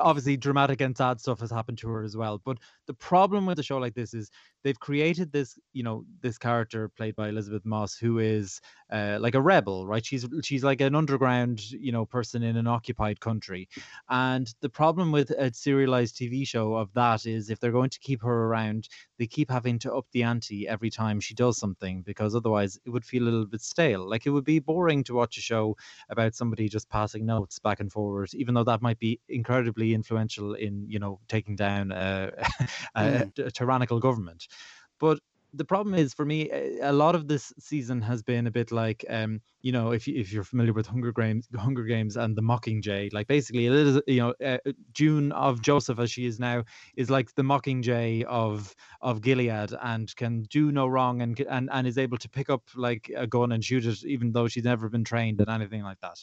obviously 0.00 0.36
dramatic 0.36 0.80
and 0.80 0.96
sad 0.96 1.20
stuff 1.20 1.40
has 1.40 1.50
happened 1.50 1.78
to 1.78 1.88
her 1.88 2.02
as 2.02 2.16
well 2.16 2.40
but 2.44 2.58
the 2.86 2.94
problem 2.94 3.46
with 3.46 3.58
a 3.58 3.62
show 3.62 3.78
like 3.78 3.94
this 3.94 4.12
is 4.12 4.30
they've 4.64 4.80
created 4.80 5.30
this 5.30 5.58
you 5.72 5.82
know 5.82 6.04
this 6.20 6.38
character 6.38 6.88
played 6.88 7.14
by 7.14 7.28
elisabeth 7.28 7.64
moss 7.64 7.96
who 7.96 8.18
is 8.18 8.60
uh, 8.90 9.18
like 9.20 9.34
a 9.34 9.40
rebel 9.40 9.86
right? 9.86 10.04
She's 10.04 10.26
she's 10.42 10.64
like 10.64 10.80
an 10.80 10.94
underground 10.94 11.60
you 11.70 11.92
know 11.92 12.04
person 12.06 12.42
in 12.42 12.56
an 12.56 12.66
occupied 12.66 13.20
country. 13.20 13.68
And 14.08 14.52
the 14.60 14.68
problem 14.68 15.12
with 15.12 15.30
a 15.30 15.52
serialized 15.52 16.16
tv 16.16 16.46
show 16.46 16.74
of 16.74 16.92
that 16.94 17.26
is 17.26 17.50
if 17.50 17.60
they're 17.60 17.72
going 17.72 17.90
to 17.90 17.98
keep 18.00 18.22
her 18.22 18.44
around 18.44 18.88
they 19.18 19.26
keep 19.26 19.50
having 19.50 19.78
to 19.78 19.94
up 19.94 20.06
the 20.12 20.22
ante 20.22 20.66
every 20.68 20.90
time 20.90 21.20
she 21.20 21.34
does 21.34 21.58
something 21.58 22.02
because 22.02 22.34
otherwise 22.34 22.78
it 22.84 22.90
would 22.90 23.04
feel 23.04 23.24
a 23.24 23.24
little 23.24 23.46
bit 23.46 23.60
stale 23.60 24.08
like 24.08 24.26
it 24.26 24.30
would 24.30 24.44
be 24.44 24.58
boring 24.58 25.04
to 25.04 25.14
watch 25.14 25.36
a 25.36 25.40
show 25.40 25.76
about 26.08 26.34
somebody 26.34 26.68
just 26.68 26.88
passing 26.88 27.26
notes 27.26 27.58
back 27.58 27.80
and 27.80 27.92
forward 27.92 28.28
even 28.34 28.54
though 28.54 28.64
that 28.64 28.82
might 28.82 28.98
be 28.98 29.20
incredibly 29.28 29.94
influential 29.94 30.54
in 30.54 30.84
you 30.88 30.98
know 30.98 31.20
taking 31.28 31.56
down 31.56 31.92
a, 31.92 32.30
a, 32.94 33.02
mm. 33.02 33.46
a 33.46 33.50
tyrannical 33.50 34.00
government 34.00 34.46
but 34.98 35.18
the 35.56 35.64
problem 35.64 35.94
is 35.94 36.12
for 36.12 36.24
me 36.24 36.50
a 36.82 36.92
lot 36.92 37.14
of 37.14 37.28
this 37.28 37.52
season 37.58 38.00
has 38.02 38.22
been 38.22 38.46
a 38.46 38.50
bit 38.50 38.72
like 38.72 39.04
um 39.08 39.40
you 39.62 39.72
know 39.72 39.92
if 39.92 40.06
you, 40.06 40.18
if 40.18 40.32
you're 40.32 40.44
familiar 40.44 40.72
with 40.72 40.86
Hunger 40.86 41.12
Games 41.12 41.48
Hunger 41.56 41.84
Games 41.84 42.16
and 42.16 42.36
the 42.36 42.42
Mockingjay 42.42 43.12
like 43.12 43.26
basically 43.26 43.64
you 43.64 44.20
know 44.20 44.34
uh, 44.44 44.58
June 44.92 45.32
of 45.32 45.62
Joseph 45.62 45.98
as 45.98 46.10
she 46.10 46.26
is 46.26 46.40
now 46.40 46.64
is 46.96 47.10
like 47.10 47.34
the 47.34 47.42
Mockingjay 47.42 48.24
of 48.24 48.74
of 49.00 49.20
Gilead 49.20 49.72
and 49.80 50.14
can 50.16 50.42
do 50.44 50.72
no 50.72 50.86
wrong 50.86 51.22
and 51.22 51.38
and 51.40 51.68
and 51.72 51.86
is 51.86 51.98
able 51.98 52.18
to 52.18 52.28
pick 52.28 52.50
up 52.50 52.62
like 52.74 53.10
a 53.16 53.26
gun 53.26 53.52
and 53.52 53.64
shoot 53.64 53.86
it 53.86 54.04
even 54.04 54.32
though 54.32 54.48
she's 54.48 54.64
never 54.64 54.88
been 54.88 55.04
trained 55.04 55.40
in 55.40 55.48
anything 55.48 55.82
like 55.82 56.00
that. 56.00 56.22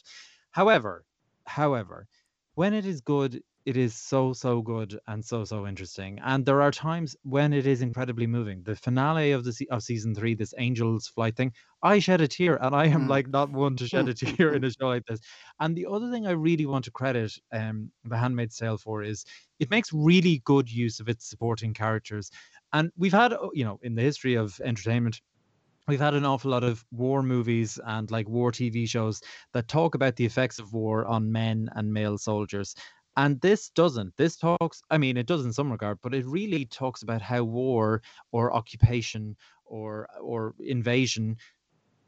However 0.50 1.04
however 1.44 2.06
when 2.54 2.74
it 2.74 2.86
is 2.86 3.00
good 3.00 3.42
it 3.64 3.76
is 3.76 3.94
so 3.94 4.32
so 4.32 4.60
good 4.60 4.98
and 5.06 5.24
so 5.24 5.44
so 5.44 5.66
interesting 5.66 6.18
and 6.24 6.44
there 6.44 6.60
are 6.60 6.70
times 6.70 7.16
when 7.22 7.52
it 7.52 7.66
is 7.66 7.82
incredibly 7.82 8.26
moving 8.26 8.62
the 8.64 8.74
finale 8.74 9.32
of 9.32 9.44
the 9.44 9.68
of 9.70 9.82
season 9.82 10.14
3 10.14 10.34
this 10.34 10.54
angels 10.58 11.08
flight 11.08 11.36
thing 11.36 11.52
i 11.82 11.98
shed 11.98 12.20
a 12.20 12.28
tear 12.28 12.56
and 12.62 12.74
i 12.74 12.86
am 12.86 13.06
mm. 13.06 13.08
like 13.08 13.28
not 13.28 13.50
one 13.50 13.76
to 13.76 13.86
shed 13.86 14.08
a 14.08 14.14
tear 14.14 14.54
in 14.54 14.64
a 14.70 14.70
show 14.70 14.88
like 14.88 15.04
this 15.06 15.20
and 15.60 15.76
the 15.76 15.86
other 15.86 16.10
thing 16.10 16.26
i 16.26 16.32
really 16.32 16.66
want 16.66 16.84
to 16.84 16.90
credit 16.90 17.32
um 17.52 17.90
the 18.04 18.16
handmaid's 18.16 18.56
tale 18.56 18.78
for 18.78 19.02
is 19.02 19.24
it 19.60 19.70
makes 19.70 19.92
really 19.92 20.42
good 20.44 20.70
use 20.70 20.98
of 21.00 21.08
its 21.08 21.28
supporting 21.28 21.72
characters 21.72 22.30
and 22.72 22.90
we've 22.96 23.12
had 23.12 23.32
uh, 23.32 23.48
you 23.52 23.64
know 23.64 23.78
in 23.82 23.94
the 23.94 24.02
history 24.02 24.34
of 24.34 24.60
entertainment 24.64 25.20
we've 25.88 26.00
had 26.00 26.14
an 26.14 26.24
awful 26.24 26.50
lot 26.50 26.64
of 26.64 26.84
war 26.92 27.22
movies 27.22 27.78
and 27.86 28.10
like 28.10 28.28
war 28.28 28.52
TV 28.52 28.88
shows 28.88 29.20
that 29.52 29.68
talk 29.68 29.94
about 29.94 30.16
the 30.16 30.24
effects 30.24 30.58
of 30.58 30.72
war 30.72 31.04
on 31.06 31.32
men 31.32 31.68
and 31.74 31.92
male 31.92 32.18
soldiers. 32.18 32.74
And 33.16 33.40
this 33.40 33.68
doesn't. 33.70 34.16
This 34.16 34.36
talks, 34.36 34.82
I 34.90 34.96
mean, 34.98 35.16
it 35.16 35.26
does 35.26 35.44
in 35.44 35.52
some 35.52 35.70
regard, 35.70 35.98
but 36.02 36.14
it 36.14 36.24
really 36.26 36.64
talks 36.64 37.02
about 37.02 37.20
how 37.22 37.44
war 37.44 38.02
or 38.32 38.54
occupation 38.54 39.36
or 39.66 40.08
or 40.20 40.54
invasion 40.58 41.36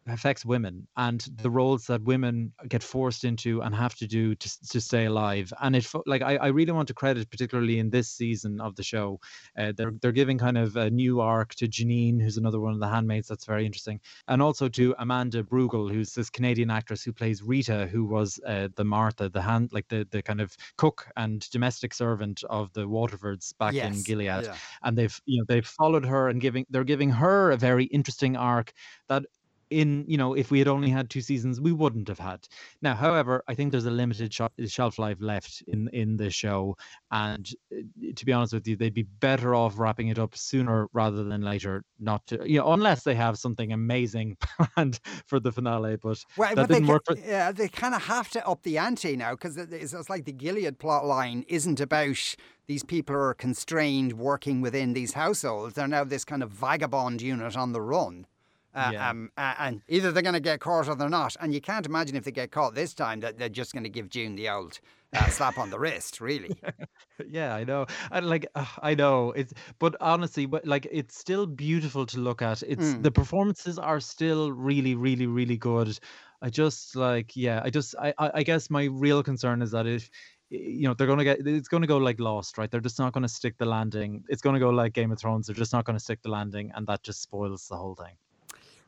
affects 0.07 0.45
women 0.45 0.87
and 0.97 1.27
the 1.43 1.51
roles 1.51 1.87
that 1.87 2.03
women 2.03 2.53
get 2.69 2.83
forced 2.83 3.25
into 3.25 3.63
and 3.63 3.75
have 3.75 3.95
to 3.95 4.07
do 4.07 4.35
to, 4.35 4.69
to 4.69 4.81
stay 4.81 5.07
alive 5.07 5.53
and 5.63 5.75
it 5.75 5.87
like 6.07 6.23
I, 6.23 6.37
I 6.37 6.47
really 6.49 6.73
want 6.73 6.89
to 6.89 6.95
credit 6.95 7.31
particularly 7.31 7.79
in 7.79 7.91
this 7.91 8.09
season 8.09 8.61
of 8.61 8.77
the 8.77 8.83
show 8.83 9.19
uh, 9.59 9.73
they're 9.77 9.95
they're 10.03 10.13
giving 10.13 10.39
kind 10.39 10.59
of 10.59 10.77
a 10.77 10.91
new 10.91 11.21
arc 11.21 11.55
to 11.57 11.67
Janine 11.67 12.21
who's 12.21 12.37
another 12.37 12.61
one 12.61 12.75
of 12.75 12.81
the 12.81 12.89
handmaids 12.89 13.29
that's 13.29 13.47
very 13.47 13.65
interesting 13.65 14.01
and 14.29 14.43
also 14.43 14.69
to 14.69 14.95
Amanda 14.99 15.43
Brugel 15.43 15.91
who's 15.91 16.13
this 16.13 16.29
Canadian 16.29 16.71
actress 16.71 17.03
who 17.03 17.13
plays 17.13 17.43
Rita 17.43 17.87
who 17.91 18.05
was 18.05 18.39
uh, 18.47 18.69
the 18.75 18.85
Martha 18.85 19.29
the 19.31 19.43
hand 19.43 19.71
like 19.73 19.89
the 19.89 20.07
the 20.11 20.23
kind 20.23 20.41
of 20.41 20.55
cook 20.77 21.07
and 21.17 21.49
domestic 21.51 21.95
servant 21.95 22.45
of 22.51 22.73
the 22.75 22.87
Waterfords 22.87 23.57
back 23.59 23.73
yes. 23.73 23.95
in 23.95 24.03
Gilead 24.03 24.45
yeah. 24.45 24.57
and 24.83 24.99
they've 24.99 25.19
you 25.25 25.39
know 25.39 25.45
they've 25.49 25.67
followed 25.67 26.05
her 26.05 26.29
and 26.29 26.41
giving 26.41 26.67
they're 26.69 26.85
giving 26.85 27.11
her 27.11 27.53
a 27.53 27.57
very 27.57 27.85
interesting 27.85 28.37
arc 28.37 28.73
that 29.09 29.25
in 29.71 30.05
you 30.07 30.17
know 30.17 30.35
if 30.35 30.51
we 30.51 30.59
had 30.59 30.69
only 30.69 30.91
had 30.91 31.11
two 31.11 31.21
seasons 31.21 31.61
we 31.61 31.73
wouldn't 31.73 32.09
have 32.09 32.19
had. 32.19 32.47
Now 32.83 32.95
however 32.95 33.43
i 33.49 33.55
think 33.55 33.71
there's 33.71 33.87
a 33.87 33.91
limited 33.91 34.33
shelf 34.33 34.99
life 34.99 35.19
left 35.21 35.63
in 35.67 35.89
in 35.93 36.17
the 36.17 36.31
show 36.31 36.77
and 37.11 37.49
uh, 37.73 37.81
to 38.17 38.25
be 38.25 38.33
honest 38.33 38.53
with 38.53 38.67
you 38.67 38.77
they'd 38.77 38.95
be 38.95 39.03
better 39.21 39.55
off 39.55 39.79
wrapping 39.79 40.09
it 40.09 40.19
up 40.19 40.37
sooner 40.37 40.89
rather 40.93 41.25
than 41.25 41.43
later 41.43 41.85
not 41.99 42.27
to 42.27 42.41
you 42.49 42.59
know 42.59 42.73
unless 42.73 43.03
they 43.05 43.15
have 43.15 43.39
something 43.39 43.73
amazing 43.73 44.37
planned 44.77 45.01
for 45.27 45.41
the 45.41 45.53
finale 45.53 45.97
but 45.97 46.23
well, 46.37 46.55
that 46.55 46.57
but 46.57 46.69
didn't 46.69 46.87
they, 46.87 46.93
work 46.93 47.05
for... 47.07 47.17
yeah 47.19 47.53
they 47.53 47.69
kind 47.69 47.95
of 47.95 48.03
have 48.05 48.31
to 48.31 48.47
up 48.47 48.63
the 48.63 48.79
ante 48.79 49.17
now 49.17 49.33
because 49.33 49.57
it's, 49.57 49.93
it's 49.93 50.11
like 50.11 50.25
the 50.25 50.33
gilead 50.33 50.79
plot 50.79 51.07
line 51.07 51.45
isn't 51.49 51.81
about 51.81 52.37
these 52.67 52.83
people 52.83 53.15
are 53.15 53.35
constrained 53.35 54.15
working 54.15 54.61
within 54.61 54.95
these 54.95 55.13
households. 55.13 55.75
They're 55.75 55.89
now 55.89 56.05
this 56.05 56.25
kind 56.25 56.43
of 56.43 56.51
vagabond 56.51 57.21
unit 57.21 57.57
on 57.57 57.73
the 57.73 57.83
run 57.83 58.27
uh, 58.75 58.91
yeah. 58.93 59.11
um, 59.11 59.31
uh, 59.37 59.55
and 59.59 59.83
either 59.89 60.13
they're 60.13 60.23
going 60.23 60.35
to 60.35 60.41
get 60.41 60.61
caught 60.61 60.89
or 60.89 60.95
they're 60.95 61.09
not. 61.09 61.37
And 61.41 61.55
you 61.55 61.61
can't 61.61 61.87
imagine 61.87 62.17
if 62.17 62.25
they 62.25 62.33
get 62.33 62.51
caught 62.51 62.75
this 62.75 62.95
time 62.95 63.21
that 63.21 63.39
they're 63.39 63.49
just 63.49 63.73
going 63.73 63.85
to 63.85 63.91
give 63.91 64.09
June 64.09 64.35
the 64.35 64.49
old 64.49 64.81
uh, 65.15 65.29
slap 65.29 65.59
on 65.59 65.71
the 65.71 65.79
wrist, 65.79 66.21
really. 66.21 66.57
yeah, 67.29 67.55
I 67.55 67.65
know. 67.65 67.87
And 68.11 68.29
like, 68.29 68.47
uh, 68.55 68.67
I 68.83 68.95
know 68.95 69.33
it's, 69.33 69.53
but 69.79 69.97
honestly, 70.01 70.47
but 70.47 70.67
like, 70.67 70.87
it's 70.91 71.17
still 71.17 71.47
beautiful 71.47 72.07
to 72.07 72.19
look 72.19 72.43
at. 72.43 72.63
It's 72.63 72.95
mm. 72.95 73.03
the 73.03 73.11
performances 73.11 73.79
are 73.79 74.01
still 74.01 74.53
really, 74.53 74.95
really, 74.95 75.27
really 75.27 75.57
good. 75.57 75.99
I 76.43 76.51
just 76.51 76.95
like, 76.97 77.37
yeah, 77.37 77.63
I 77.65 77.71
just, 77.71 77.95
I, 77.99 78.13
I 78.19 78.43
guess 78.43 78.69
my 78.71 78.85
real 78.85 79.23
concern 79.23 79.63
is 79.63 79.71
that 79.71 79.87
if 79.87 80.11
you 80.51 80.87
know 80.87 80.95
they're 80.95 81.07
going 81.07 81.19
to 81.19 81.25
get 81.25 81.47
it's 81.47 81.69
going 81.69 81.81
to 81.81 81.87
go 81.87 81.97
like 81.97 82.21
lost 82.21 82.59
right 82.59 82.71
they're 82.71 82.81
just 82.81 82.99
not 82.99 83.13
going 83.13 83.23
to 83.23 83.29
stick 83.29 83.57
the 83.59 83.65
landing 83.65 84.23
it's 84.29 84.43
going 84.43 84.55
to 84.55 84.61
go 84.61 84.71
like 84.71 84.93
game 84.93 85.11
of 85.11 85.19
thrones 85.19 85.47
they're 85.47 85.57
just 85.57 85.73
not 85.73 85.85
going 85.85 85.97
to 85.97 86.05
stick 86.05 86.21
the 86.23 86.31
landing 86.31 86.71
and 86.75 86.87
that 86.87 87.03
just 87.03 87.23
spoils 87.23 87.67
the 87.69 87.77
whole 87.77 87.95
thing 87.95 88.15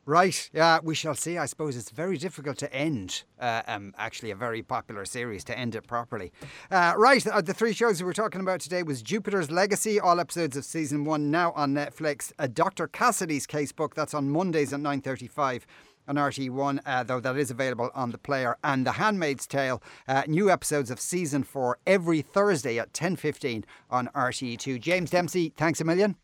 Right, 0.07 0.49
yeah, 0.53 0.79
we 0.81 0.95
shall 0.95 1.15
see. 1.15 1.37
I 1.37 1.47
suppose 1.47 1.75
it's 1.75 1.89
very 1.89 2.17
difficult 2.17 2.57
to 2.59 2.73
end, 2.73 3.23
uh, 3.41 3.63
um, 3.67 3.93
actually, 3.97 4.31
a 4.31 4.35
very 4.35 4.63
popular 4.63 5.03
series 5.03 5.43
to 5.43 5.59
end 5.59 5.75
it 5.75 5.85
properly. 5.85 6.31
Uh, 6.71 6.93
right, 6.95 7.27
uh, 7.27 7.41
the 7.41 7.53
three 7.53 7.73
shows 7.73 8.01
we 8.01 8.05
were 8.05 8.13
talking 8.13 8.39
about 8.39 8.61
today 8.61 8.83
was 8.83 9.01
Jupiter's 9.01 9.51
Legacy, 9.51 9.99
all 9.99 10.21
episodes 10.21 10.55
of 10.55 10.63
season 10.63 11.03
one 11.03 11.29
now 11.29 11.51
on 11.57 11.73
Netflix. 11.73 12.31
Uh, 12.39 12.47
Dr. 12.47 12.87
Cassidy's 12.87 13.45
Casebook, 13.45 13.95
that's 13.95 14.13
on 14.13 14.29
Mondays 14.29 14.71
at 14.71 14.79
9.35 14.79 15.63
on 16.07 16.15
RT1, 16.15 16.79
uh, 16.85 17.03
though 17.03 17.19
that 17.19 17.35
is 17.35 17.51
available 17.51 17.91
on 17.93 18.11
the 18.11 18.17
player. 18.17 18.57
And 18.63 18.87
The 18.87 18.93
Handmaid's 18.93 19.45
Tale, 19.45 19.83
uh, 20.07 20.23
new 20.25 20.49
episodes 20.49 20.89
of 20.89 21.01
season 21.01 21.43
four 21.43 21.79
every 21.85 22.21
Thursday 22.21 22.79
at 22.79 22.93
10.15 22.93 23.65
on 23.91 24.07
RT2. 24.15 24.79
James 24.79 25.09
Dempsey, 25.09 25.51
thanks 25.57 25.81
a 25.81 25.83
million. 25.83 26.15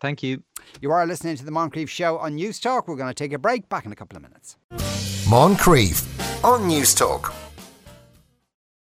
Thank 0.00 0.22
you. 0.22 0.42
You 0.80 0.90
are 0.90 1.06
listening 1.06 1.36
to 1.36 1.44
the 1.44 1.50
Moncrieff 1.50 1.88
Show 1.88 2.18
on 2.18 2.36
Newstalk. 2.36 2.86
We're 2.86 2.96
going 2.96 3.08
to 3.08 3.14
take 3.14 3.32
a 3.32 3.38
break. 3.38 3.68
Back 3.68 3.86
in 3.86 3.92
a 3.92 3.96
couple 3.96 4.16
of 4.16 4.22
minutes. 4.22 4.56
Moncrieff 5.28 6.04
on 6.44 6.62
Newstalk. 6.62 7.47